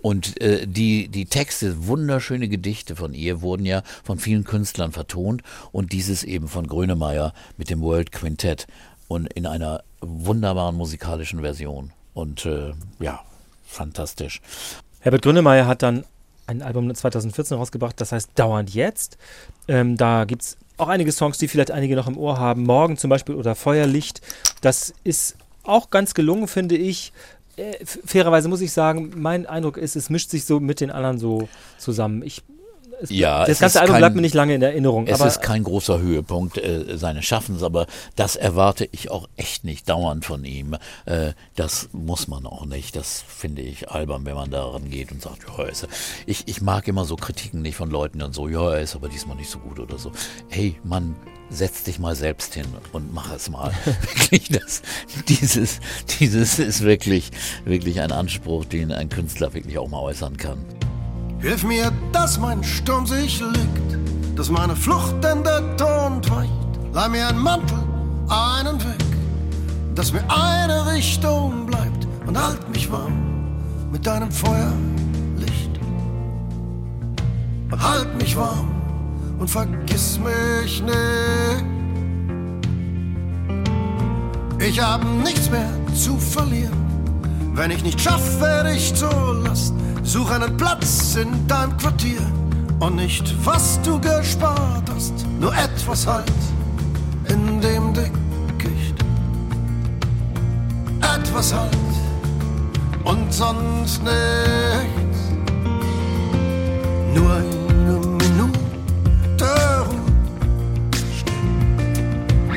[0.01, 5.43] Und äh, die, die Texte, wunderschöne Gedichte von ihr, wurden ja von vielen Künstlern vertont
[5.71, 8.67] und dieses eben von Grönemeyer mit dem World Quintett
[9.07, 11.91] und in einer wunderbaren musikalischen Version.
[12.13, 13.21] Und äh, ja,
[13.63, 14.41] fantastisch.
[14.99, 16.05] Herbert Grönemeyer hat dann
[16.47, 19.17] ein Album 2014 rausgebracht, das heißt Dauernd Jetzt.
[19.67, 22.63] Ähm, da gibt es auch einige Songs, die vielleicht einige noch im Ohr haben.
[22.63, 24.21] Morgen zum Beispiel oder Feuerlicht.
[24.61, 27.11] Das ist auch ganz gelungen, finde ich.
[27.57, 31.19] Äh, fairerweise muss ich sagen, mein Eindruck ist, es mischt sich so mit den anderen
[31.19, 32.23] so zusammen.
[32.23, 32.41] Ich,
[33.01, 35.07] es, Ja, das ganze Album kein- bleibt mir nicht lange in Erinnerung.
[35.07, 39.63] Es aber ist kein großer Höhepunkt äh, seines Schaffens, aber das erwarte ich auch echt
[39.65, 40.77] nicht dauernd von ihm.
[41.05, 42.95] Äh, das muss man auch nicht.
[42.95, 45.87] Das finde ich albern, wenn man daran geht und sagt, ja, ist.
[46.25, 49.09] Ich, ich mag immer so Kritiken nicht von Leuten, dann so, ja, er ist aber
[49.09, 50.11] diesmal nicht so gut oder so.
[50.49, 51.15] Hey, Mann,
[51.51, 53.71] setz dich mal selbst hin und mach es mal.
[53.85, 54.81] wirklich, das,
[55.27, 55.79] dieses,
[56.19, 57.31] dieses ist wirklich,
[57.65, 60.59] wirklich ein Anspruch, den ein Künstler wirklich auch mal äußern kann.
[61.39, 66.51] Hilf mir, dass mein Sturm sich legt, dass meine Flucht in der Ton weicht.
[66.93, 67.77] Leih mir einen Mantel,
[68.29, 73.13] einen Weg, dass mir eine Richtung bleibt und halt mich warm
[73.91, 75.79] mit deinem Feuerlicht.
[77.71, 78.80] Und halt mich warm
[79.41, 81.65] und vergiss mich nicht.
[84.59, 86.77] Ich hab nichts mehr zu verlieren.
[87.55, 89.09] Wenn ich nicht schaffe, dich zu
[89.43, 92.21] lassen, such einen Platz in deinem Quartier
[92.79, 96.31] und nicht, was du gespart hast, nur etwas halt
[97.27, 99.03] in dem Dickicht.
[101.01, 101.75] Etwas halt
[103.03, 105.19] und sonst nichts.
[107.15, 107.60] Nur eine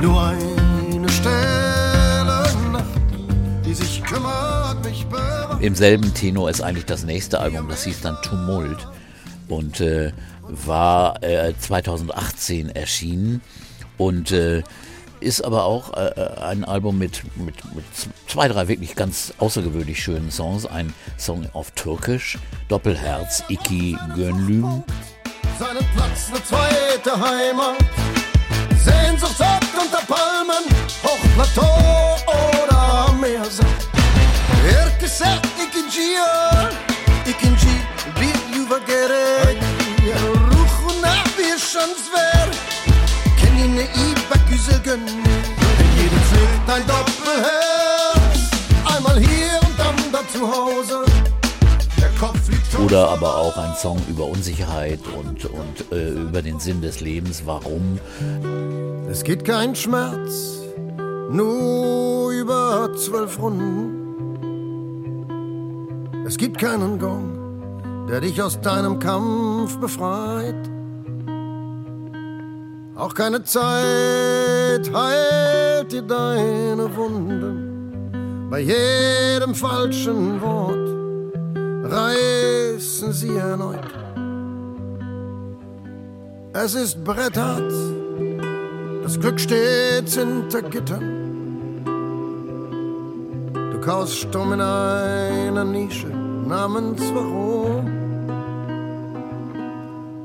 [0.04, 2.84] Nur eine stille Nacht,
[3.64, 5.62] die sich kümmert, mich bewacht.
[5.62, 8.86] Im selben Tenor ist eigentlich das nächste Album, das hieß dann Tumult.
[9.48, 13.40] Und äh, war äh, 2018 erschienen
[13.96, 14.62] und äh,
[15.20, 17.86] ist aber auch äh, äh, ein Album mit, mit, mit
[18.26, 20.66] zwei, drei wirklich ganz außergewöhnlich schönen Songs.
[20.66, 22.38] Ein Song auf Türkisch,
[22.68, 24.84] Doppelherz, Iki Gönlüm.
[25.58, 27.76] Seinen Platz eine zweite Heimat.
[28.84, 29.63] Sehnsucht Palmen,
[31.34, 33.64] Hochplateau oder Meersee.
[34.66, 35.26] Herkese
[35.68, 36.26] ikinciye,
[37.26, 37.68] ikinci
[38.20, 39.62] bir yuva gerek.
[40.50, 42.48] Ruhuna bir şans ver,
[43.40, 45.24] kendine iyi bak güzel gönlüm.
[45.96, 48.50] Jedem schlägt ein Doppelherz,
[48.96, 51.04] einmal hier und dann da zu Hause.
[52.84, 57.42] Oder aber auch ein Song über Unsicherheit und, und äh, über den Sinn des Lebens.
[57.44, 57.98] Warum?
[59.10, 60.63] Es geht kein Schmerz,
[61.34, 64.02] nur über zwölf Runden.
[66.26, 70.70] Es gibt keinen Gong, der dich aus deinem Kampf befreit.
[72.94, 78.48] Auch keine Zeit heilt dir deine Wunden.
[78.48, 80.88] Bei jedem falschen Wort
[81.92, 83.80] reißen sie erneut.
[86.52, 87.72] Es ist bretthart.
[89.02, 91.23] Das Glück steht hinter Gittern.
[93.84, 97.84] Du kaust stumm in einer Nische namens Warum.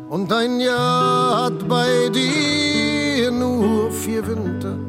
[0.10, 4.89] Und ein Jahr hat bei dir nur vier Winter.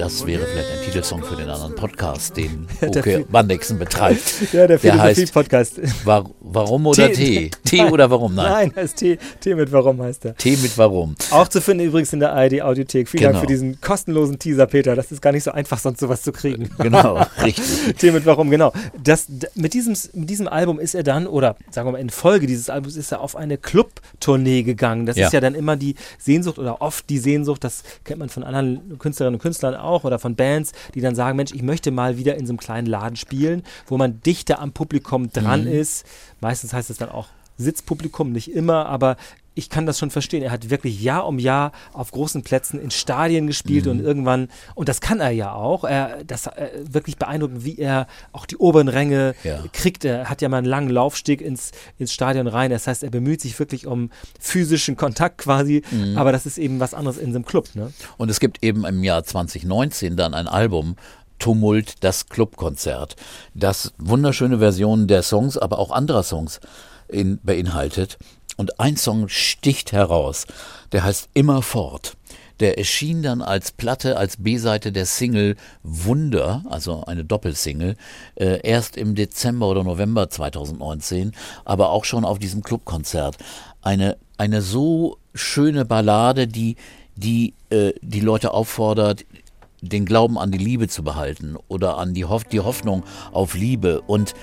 [0.00, 4.22] Das wäre vielleicht ein Titelsong für den anderen Podcast, den Oke Bandexen betreibt.
[4.52, 5.80] Ja, der der heißt Philosophie-Podcast.
[6.06, 7.50] Wa Warum oder Tee?
[7.66, 8.34] Tee oder Warum?
[8.34, 8.50] Nein.
[8.50, 9.18] Nein, heißt Tee.
[9.40, 10.36] Tee mit Warum heißt er.
[10.36, 11.14] Tee mit Warum.
[11.30, 13.08] Auch zu finden übrigens in der ARD Audiothek.
[13.10, 13.32] Vielen Genau.
[13.32, 14.96] Dank für diesen kostenlosen Teaser, Peter.
[14.96, 16.70] Das ist gar nicht so einfach, sonst sowas zu kriegen.
[16.78, 17.96] Genau, richtig.
[17.98, 18.72] Tee mit Warum, genau.
[19.04, 22.46] Das, mit, diesem, mit diesem Album ist er dann, oder sagen wir mal, in Folge
[22.46, 25.04] dieses Albums ist er auf eine Club-Tournee gegangen.
[25.04, 25.26] Das Ja.
[25.26, 28.98] ist ja dann immer die Sehnsucht oder oft die Sehnsucht, das kennt man von anderen
[28.98, 32.36] Künstlerinnen und Künstlern auch oder von Bands, die dann sagen, Mensch, ich möchte mal wieder
[32.36, 36.06] in so einem kleinen Laden spielen, wo man dichter am Publikum dran ist.
[36.40, 37.28] Meistens heißt es dann auch
[37.58, 39.16] Sitzpublikum, nicht immer, aber
[39.54, 40.42] ich kann das schon verstehen.
[40.42, 43.90] Er hat wirklich Jahr um Jahr auf großen Plätzen in Stadien gespielt Mhm.
[43.90, 48.06] und irgendwann, und das kann er ja auch, er, das äh, wirklich beeindruckend, wie er
[48.32, 49.62] auch die oberen Ränge Ja.
[49.72, 50.04] kriegt.
[50.04, 52.70] Er hat ja mal einen langen Laufsteg ins, ins Stadion rein.
[52.70, 56.16] Das heißt, er bemüht sich wirklich um physischen Kontakt quasi, Mhm.
[56.16, 57.68] aber das ist eben was anderes in so einem Club.
[57.74, 57.92] Ne?
[58.18, 60.96] Und es gibt eben im Jahr 2019 dann ein Album,
[61.38, 63.16] Tumult, das Clubkonzert,
[63.54, 66.60] das wunderschöne Versionen der Songs, aber auch anderer Songs
[67.08, 68.18] in, beinhaltet.
[68.60, 70.46] Und ein Song sticht heraus,
[70.92, 72.18] der heißt Immerfort.
[72.60, 77.96] Der erschien dann als Platte, als B-Seite der Single Wunder, also eine Doppelsingle,
[78.34, 81.32] äh, erst im Dezember oder November 2019,
[81.64, 83.38] aber auch schon auf diesem Clubkonzert.
[83.80, 86.76] Eine, eine so schöne Ballade, die,
[87.16, 89.24] die äh, die Leute auffordert,
[89.80, 94.02] den Glauben an die Liebe zu behalten oder an die, Hoff die Hoffnung auf Liebe.
[94.02, 94.34] Und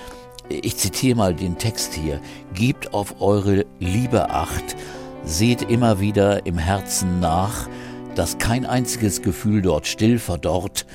[0.50, 2.22] ich zitiere mal den Text hier.
[2.54, 4.76] Gebt auf eure Liebe acht,
[5.24, 7.68] seht immer wieder im Herzen nach,
[8.16, 10.86] dass kein einziges Gefühl dort still verdorrt,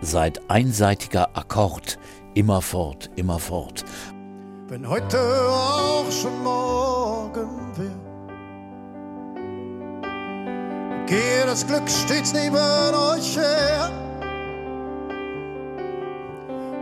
[0.00, 1.98] seid einseitiger Akkord,
[2.34, 3.84] immerfort, immerfort.
[4.68, 7.90] Wenn heute auch schon morgen wird,
[11.06, 13.90] gehe das Glück stets neben euch her.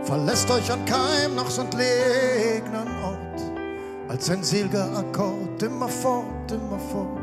[0.05, 3.41] Verlässt euch an keinem noch so entlegenen Ort,
[4.09, 7.19] als ein seliger Akkord, immer fort, immer fort.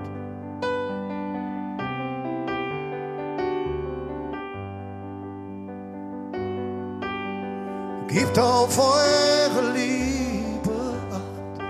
[8.08, 11.60] Gebt auf eure Liebe acht.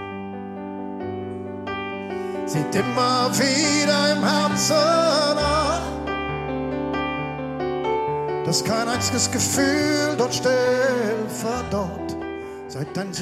[2.49, 5.83] Seht immer wieder im Herzen nach,
[8.51, 10.51] dass kein einziges Gefühl dort still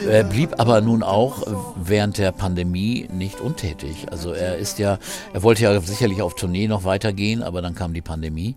[0.09, 1.43] Er blieb aber nun auch
[1.77, 4.07] während der Pandemie nicht untätig.
[4.11, 4.99] Also er ist ja,
[5.35, 8.57] er wollte ja sicherlich auf Tournee noch weitergehen, aber dann kam die Pandemie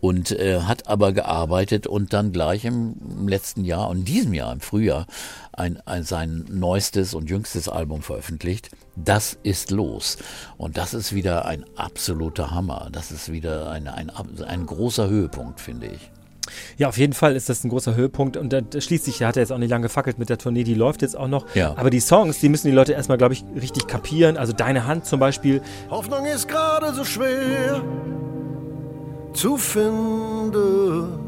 [0.00, 4.52] und äh, hat aber gearbeitet und dann gleich im, im letzten Jahr und diesem Jahr
[4.52, 5.08] im Frühjahr
[5.52, 8.70] ein, ein, sein neuestes und jüngstes Album veröffentlicht.
[8.96, 10.18] Das ist los.
[10.58, 12.88] Und das ist wieder ein absoluter Hammer.
[12.92, 14.10] Das ist wieder eine, ein,
[14.46, 16.10] ein großer Höhepunkt, finde ich.
[16.76, 19.36] Ja, auf jeden Fall ist das ein großer Höhepunkt und da schließt sich, da hat
[19.36, 21.46] er jetzt auch nicht lange gefackelt mit der Tournee, die läuft jetzt auch noch.
[21.54, 21.74] Ja.
[21.76, 24.36] Aber die Songs, die müssen die Leute erstmal, glaube ich, richtig kapieren.
[24.36, 27.82] Also Deine Hand zum Beispiel, Hoffnung ist gerade so schwer
[29.32, 31.18] zu finden.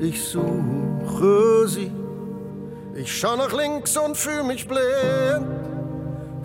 [0.00, 1.90] Ich suche sie.
[2.94, 5.67] Ich schau nach links und fühle mich blind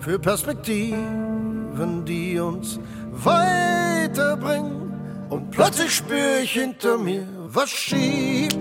[0.04, 2.78] für Perspektiven die uns
[3.10, 4.92] weiterbringen.
[5.30, 8.54] Und plötzlich spür ich hinter mir, was schiebt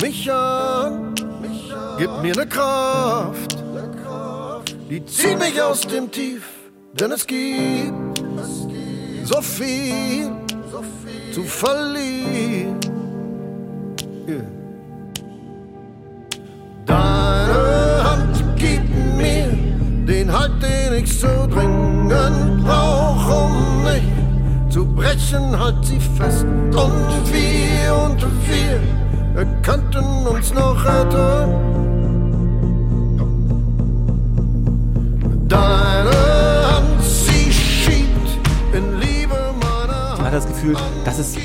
[0.00, 1.14] mich an,
[1.98, 3.58] gibt mir ne Kraft,
[4.88, 6.44] die zieht mich aus dem Tief,
[6.92, 8.22] denn es gibt
[9.24, 10.30] so viel
[11.32, 12.78] zu verlieren.
[14.28, 14.57] Yeah.
[20.28, 26.44] Den Halt, den ich so dringend brauch, um mich zu brechen, halt sie fest.
[26.44, 31.52] Und wir und wir könnten uns noch retten.
[35.48, 36.10] Deine
[36.70, 38.28] Hand, sie schiebt
[38.74, 41.38] in Liebe meiner Man hat das Gefühl, das ist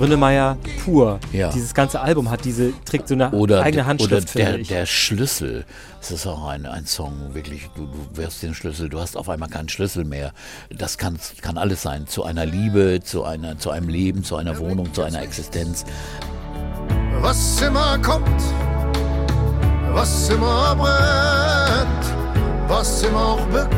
[0.00, 1.20] Grönemeyer pur.
[1.32, 1.50] Ja.
[1.50, 4.68] Dieses ganze Album hat diese, trägt so eine Oder, eigene oder Handschrift, der, finde ich.
[4.68, 5.66] der Schlüssel.
[6.00, 9.28] Das ist auch ein, ein Song, wirklich, du, du wirfst den Schlüssel, du hast auf
[9.28, 10.32] einmal keinen Schlüssel mehr.
[10.70, 12.06] Das kann, kann alles sein.
[12.06, 15.84] Zu einer Liebe, zu, einer, zu einem Leben, zu einer Wohnung, zu einer Existenz.
[17.20, 18.42] was immer kommt,
[19.92, 22.06] was immer brennt,
[22.68, 23.74] was immer auch birgt.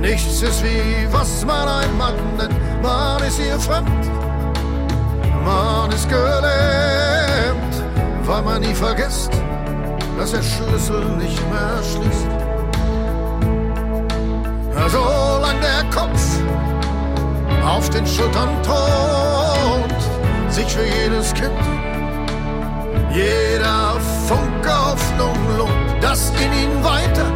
[0.00, 2.54] Nichts ist wie, was man ein Mann nennt.
[2.82, 3.88] Man ist hier fremd,
[5.44, 7.74] man ist gelähmt,
[8.24, 9.30] weil man nie vergisst,
[10.18, 12.28] dass der Schlüssel nicht mehr schließt.
[14.88, 16.22] Solange der Kopf
[17.64, 21.52] auf den Schultern thront, sich für jedes Kind
[23.12, 27.26] jeder Funke Hoffnung lohnt, dass in ihn weiter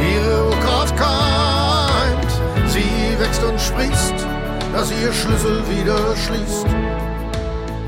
[0.00, 2.70] ihre Urkraft keimt.
[2.70, 4.26] Sie wächst und sprießt,
[4.72, 6.66] dass ihr Schlüssel wieder schließt.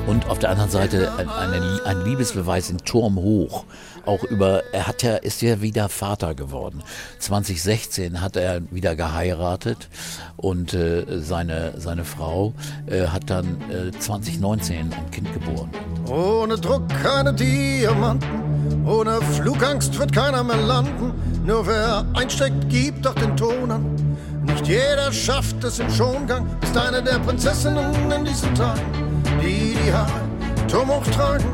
[0.07, 3.65] Und auf der anderen Seite ein, eine, ein Liebesbeweis in Turm hoch.
[4.05, 6.83] Auch über, er hat ja, ist ja wieder Vater geworden.
[7.21, 9.89] 2016 hat er wieder geheiratet
[10.37, 12.53] und äh, seine, seine Frau
[12.87, 15.71] äh, hat dann äh, 2019 ein Kind geboren.
[16.07, 21.15] Ohne Druck keine Diamanten, ohne Flugangst wird keiner mehr landen.
[21.47, 24.04] Nur wer einsteckt, gibt doch den Ton an.
[24.47, 29.93] Nicht jeder schafft es im Schongang, ist eine der Prinzessinnen in diesen Tagen, die die
[29.93, 30.25] Haare
[30.69, 31.45] Turm hoch tragen,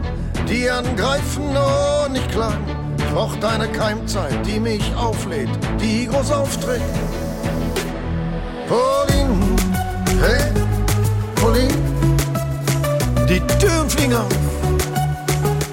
[0.49, 2.65] die angreifen und nicht klagen.
[2.99, 6.81] Ich brauch deine Keimzeit, die mich auflädt, die groß auftritt.
[8.69, 9.57] Pauline,
[10.21, 10.53] hey,
[11.35, 11.75] Pauline,
[13.29, 14.29] die Türen fliegen auf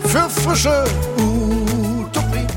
[0.07, 0.83] für frische
[1.17, 2.47] Utopie.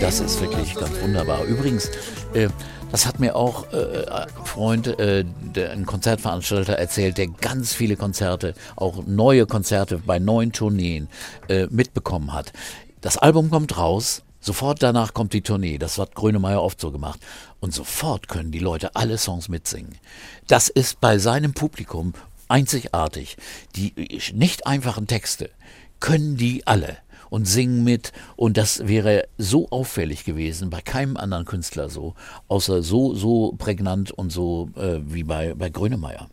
[0.00, 1.44] Das ist wirklich ganz wunderbar.
[1.44, 1.90] Übrigens,
[2.34, 2.48] äh,
[2.90, 5.24] das hat mir auch äh, Freund, äh,
[5.54, 11.08] der, ein Konzertveranstalter erzählt, der ganz viele Konzerte, auch neue Konzerte bei neuen Tourneen
[11.48, 12.52] äh, mitbekommen hat.
[13.00, 15.78] Das Album kommt raus, sofort danach kommt die Tournee.
[15.78, 17.20] Das hat Grönemeyer oft so gemacht.
[17.60, 19.98] Und sofort können die Leute alle Songs mitsingen.
[20.46, 22.14] Das ist bei seinem Publikum
[22.48, 23.36] einzigartig.
[23.74, 25.50] Die nicht einfachen Texte
[26.00, 26.98] können die alle
[27.36, 28.12] und singen mit.
[28.34, 32.14] Und das wäre so auffällig gewesen, bei keinem anderen Künstler so,
[32.48, 36.28] außer so, so prägnant und so äh, wie bei, bei Grönemeyer.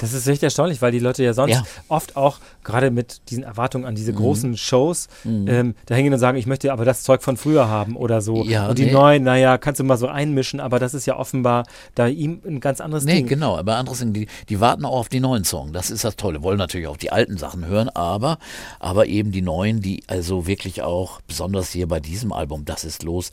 [0.00, 1.60] Das ist echt erstaunlich, weil die Leute ja sonst Ja.
[1.60, 1.66] Mhm.
[1.88, 6.36] oft auch, gerade mit diesen Erwartungen an diese großen Shows, ähm, da hingehen und sagen,
[6.38, 8.44] ich möchte aber das Zeug von früher haben oder so.
[8.44, 8.92] Ja, und die nee.
[8.92, 12.60] neuen, naja, kannst du mal so einmischen, aber das ist ja offenbar da ihm ein
[12.60, 13.26] ganz anderes Nee, Ding.
[13.26, 15.72] genau, aber andere sind, die, die warten auch auf die neuen Songs.
[15.72, 16.42] Das ist das Tolle.
[16.42, 18.38] Wollen natürlich auch die alten Sachen hören, aber,
[18.80, 23.02] aber eben die neuen, die also wirklich auch, besonders hier bei diesem Album, das ist
[23.02, 23.30] los,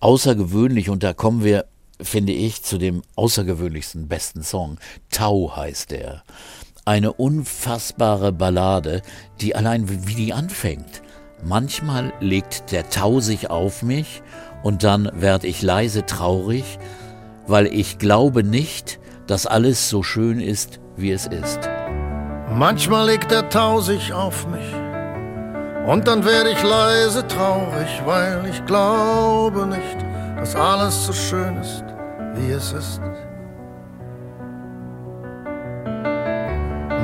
[0.00, 1.66] außergewöhnlich und da kommen wir,
[2.00, 4.78] finde ich, zu dem außergewöhnlichsten, besten Song.
[5.10, 6.22] Tau heißt der.
[6.84, 9.02] Eine unfassbare Ballade,
[9.40, 11.02] die allein wie die anfängt.
[11.44, 14.22] Manchmal legt der Tau sich auf mich
[14.62, 16.78] und dann werd ich leise traurig,
[17.46, 21.60] weil ich glaube nicht, dass alles so schön ist, wie es ist.
[22.50, 24.74] Manchmal legt der Tau sich auf mich
[25.86, 30.07] und dann werde ich leise traurig, weil ich glaube nicht,
[30.38, 31.84] dass alles so schön ist,
[32.34, 33.00] wie es ist.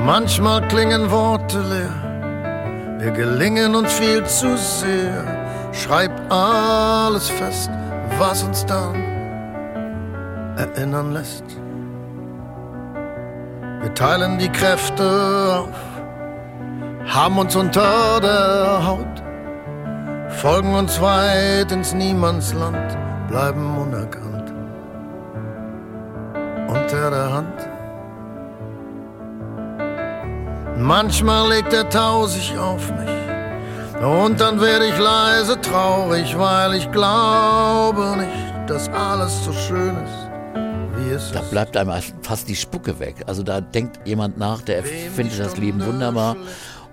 [0.04, 5.24] Manchmal klingen Worte leer, wir gelingen uns viel zu sehr.
[5.72, 7.70] Schreib alles fest,
[8.18, 8.94] was uns dann
[10.56, 11.44] erinnern lässt.
[13.80, 19.22] Wir teilen die Kräfte auf, haben uns unter der Haut,
[20.28, 22.96] folgen uns weit ins Niemandsland,
[23.34, 24.52] bleiben unerkannt.
[26.68, 27.58] Unter der Hand.
[30.78, 36.90] Manchmal legt der Tau sich auf mich und dann werde ich leise traurig, weil ich
[36.92, 43.00] glaube nicht, dass alles so schön ist, wie es Da bleibt einem fast die Spucke
[43.00, 43.16] weg.
[43.26, 46.36] Also da denkt jemand nach, der findet das Leben wunderbar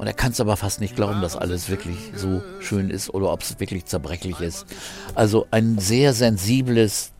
[0.01, 3.31] und er kann es aber fast nicht glauben, dass alles wirklich so schön ist oder
[3.31, 4.65] ob es wirklich zerbrechlich ist.
[5.13, 7.11] Also ein sehr sensibles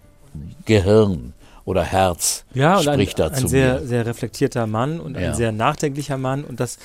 [0.65, 3.87] Gehirn oder Herz Ja, und ein, spricht da ein sehr, mir.
[3.87, 5.33] sehr reflektierter Mann und ein Ja.
[5.35, 6.43] sehr nachdenklicher Mann.
[6.43, 6.79] Und das,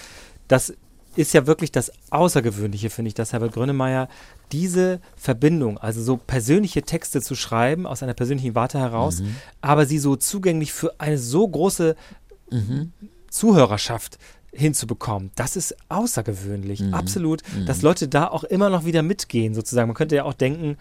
[0.49, 0.75] das
[1.15, 4.09] ist ja wirklich das Außergewöhnliche, finde ich, dass Herbert Grönemeyer
[4.53, 9.37] diese Verbindung, also so persönliche Texte zu schreiben, aus einer persönlichen Warte heraus, Mhm.
[9.63, 11.97] aber sie so zugänglich für eine so große
[12.51, 12.93] Mhm.
[13.31, 14.19] Zuhörerschaft
[14.57, 15.31] hinzubekommen.
[15.37, 16.95] Das ist außergewöhnlich, Mhm.
[16.95, 19.89] absolut, dass Leute da auch immer noch wieder mitgehen, sozusagen.
[19.89, 20.77] Man könnte ja auch denken,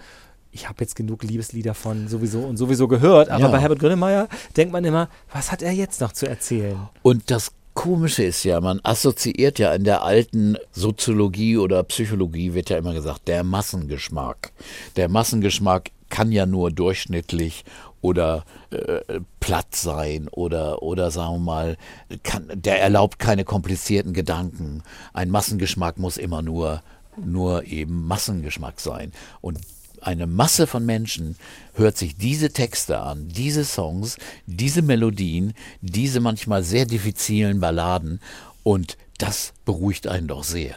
[0.52, 3.48] ich habe jetzt genug Liebeslieder von sowieso und sowieso gehört, aber Ja.
[3.50, 6.78] bei Herbert Grönemeyer denkt man immer, was hat er jetzt noch zu erzählen?
[7.02, 12.70] Und das Komische ist ja, man assoziiert ja in der alten Soziologie oder Psychologie wird
[12.70, 14.54] ja immer gesagt, der Massengeschmack.
[14.96, 17.66] Der Massengeschmack kann ja nur durchschnittlich
[18.06, 21.78] oder äh, platt sein oder oder sagen wir mal,
[22.22, 24.84] kann, der erlaubt keine komplizierten Gedanken.
[25.14, 26.84] Ein Massengeschmack muss immer nur
[27.18, 29.12] nur eben Massengeschmack sein.
[29.42, 29.60] Und
[30.02, 31.36] eine Masse von Menschen
[31.74, 38.20] hört sich diese Texte an, diese Songs, diese Melodien, diese manchmal sehr diffizilen Balladen
[38.62, 40.76] und das beruhigt einen doch sehr.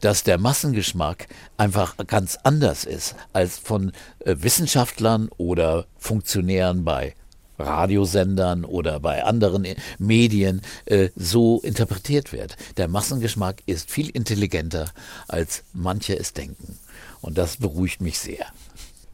[0.00, 7.14] Dass der Massengeschmack einfach ganz anders ist als von äh, Wissenschaftlern oder Funktionären bei
[7.58, 12.56] Radiosendern oder bei anderen äh, Medien äh, so interpretiert wird.
[12.76, 14.90] Der Massengeschmack ist viel intelligenter,
[15.26, 16.78] als manche es denken.
[17.20, 18.46] Und das beruhigt mich sehr.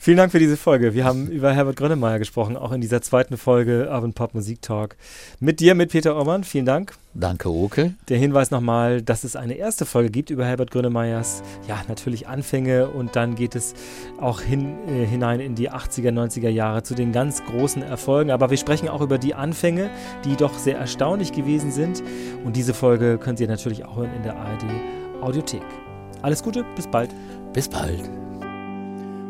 [0.04, 0.92] Vielen Dank für diese Folge.
[0.92, 4.96] Wir haben über Herbert Grönemeyer gesprochen, auch in dieser zweiten Folge Urban Pop Musik Talk.
[5.40, 6.44] Mit dir, mit Peter Orban.
[6.44, 6.92] Vielen Dank.
[7.14, 7.94] Danke, Oke.
[8.10, 12.88] Der Hinweis nochmal, dass es eine erste Folge gibt über Herbert Grönemeyers, ja, natürlich Anfänge
[12.88, 13.72] und dann geht es
[14.20, 18.30] auch hin, äh, hinein in die 80er, 90er Jahre zu den ganz großen Erfolgen.
[18.30, 19.88] Aber wir sprechen auch über die Anfänge,
[20.26, 22.02] die doch sehr erstaunlich gewesen sind.
[22.44, 24.66] Und diese Folge könnt ihr natürlich auch hören in der ARD
[25.22, 25.62] Audiothek.
[26.20, 27.08] Alles Gute, bis bald.
[27.54, 28.23] Bis bald.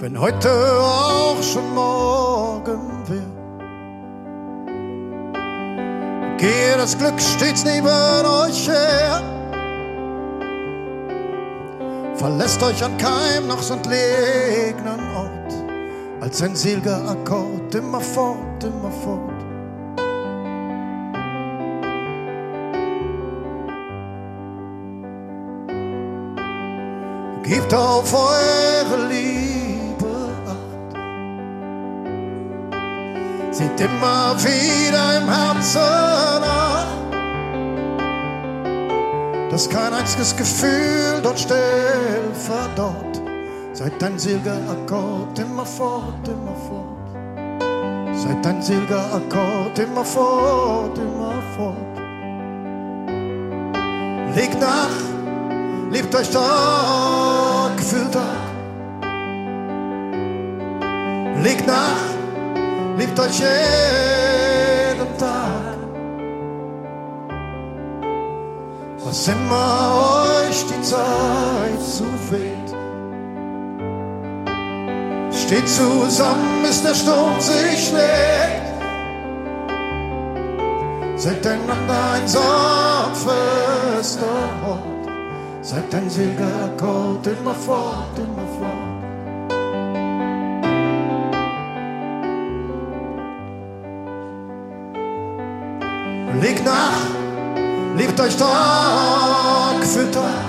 [0.01, 3.23] Wenn heute auch schon morgen wird,
[6.37, 9.23] gehe das Glück stets neben euch her.
[12.17, 15.55] Verlässt euch an keinem noch so entlegenen Ort,
[16.21, 19.31] als ein seliger Akkord immer fort, immer fort.
[27.45, 29.64] Gebt auf eure Liebe
[33.55, 36.87] Seht immer wieder im Herzen nach,
[39.49, 43.23] dass kein einziges Gefühl dort still verdorrt.
[43.73, 48.17] Seid ein seliger Akkord immer fort, immer fort.
[48.17, 51.77] Seid ein seliger Akkord immer fort, immer fort.
[54.35, 55.15] Legt nach,
[55.95, 58.23] Liebt euch Tag für Tag.
[61.41, 62.14] Legt nach,
[62.97, 65.77] liebt euch jeden Tag.
[69.05, 72.75] Was immer euch die Zeit zuweht.
[75.33, 78.65] Steht zusammen, bis der Sturm sich schlägt.
[81.17, 82.45] Seid einander ein sanfter
[84.67, 85.09] Ort.
[85.63, 86.09] Seid ein
[86.65, 88.64] Akkord immer fort, immer fort.
[96.45, 97.01] Legt nach,
[97.97, 100.45] liebt euch Tag für nach.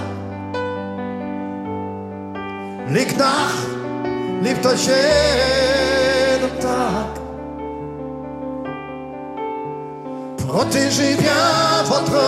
[10.45, 12.19] Protégez bien votre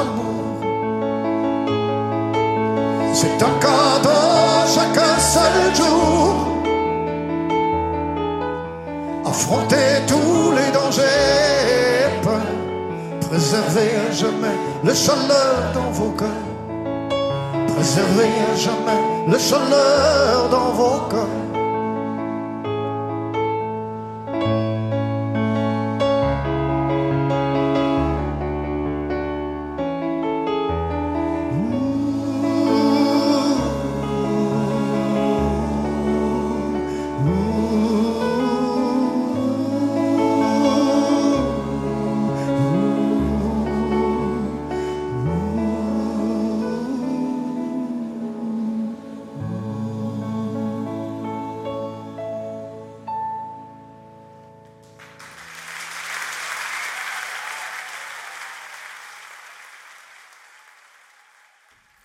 [0.00, 0.58] amour.
[3.12, 6.34] C'est un cadeau chaque seul jour.
[9.24, 11.95] Affrontez tous les dangers.
[13.28, 16.28] Préservez à jamais le chaleur dans vos cœurs.
[17.74, 21.45] Préservez à jamais le chaleur dans vos cœurs.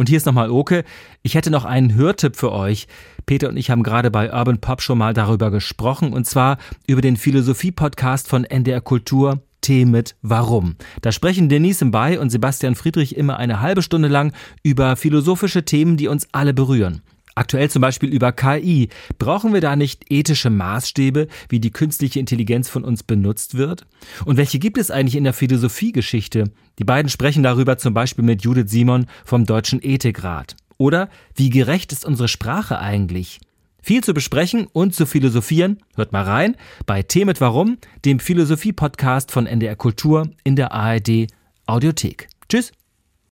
[0.02, 0.84] Und hier ist nochmal Oke.
[1.22, 2.88] Ich hätte noch einen Hörtipp für euch.
[3.28, 6.58] Peter und ich haben gerade bei Urban Pop schon mal darüber gesprochen und zwar
[6.88, 9.44] über den Philosophie-Podcast von NDR Kultur.
[9.62, 10.76] Tee mit Warum.
[11.02, 14.34] Da sprechen Denise Mbay und Sebastian Friedrich immer eine halbe Stunde lang
[14.64, 17.04] über philosophische Themen, die uns alle berühren.
[17.42, 18.90] Aktuell zum Beispiel über KI.
[19.18, 23.88] Brauchen wir da nicht ethische Maßstäbe, wie die künstliche Intelligenz von uns benutzt wird?
[24.26, 26.52] Und welche gibt es eigentlich in der Philosophiegeschichte?
[26.78, 30.56] Die beiden sprechen darüber zum Beispiel mit Judith Simon vom Deutschen Ethikrat.
[30.78, 33.40] Oder wie gerecht ist unsere Sprache eigentlich?
[33.82, 35.80] Viel zu besprechen und zu philosophieren.
[35.96, 36.56] Hört mal rein
[36.86, 41.26] bei Tee mit Warum, dem Philosophie-Podcast von NDR Kultur in der ARD
[41.66, 42.28] Audiothek.
[42.48, 42.72] Tschüss!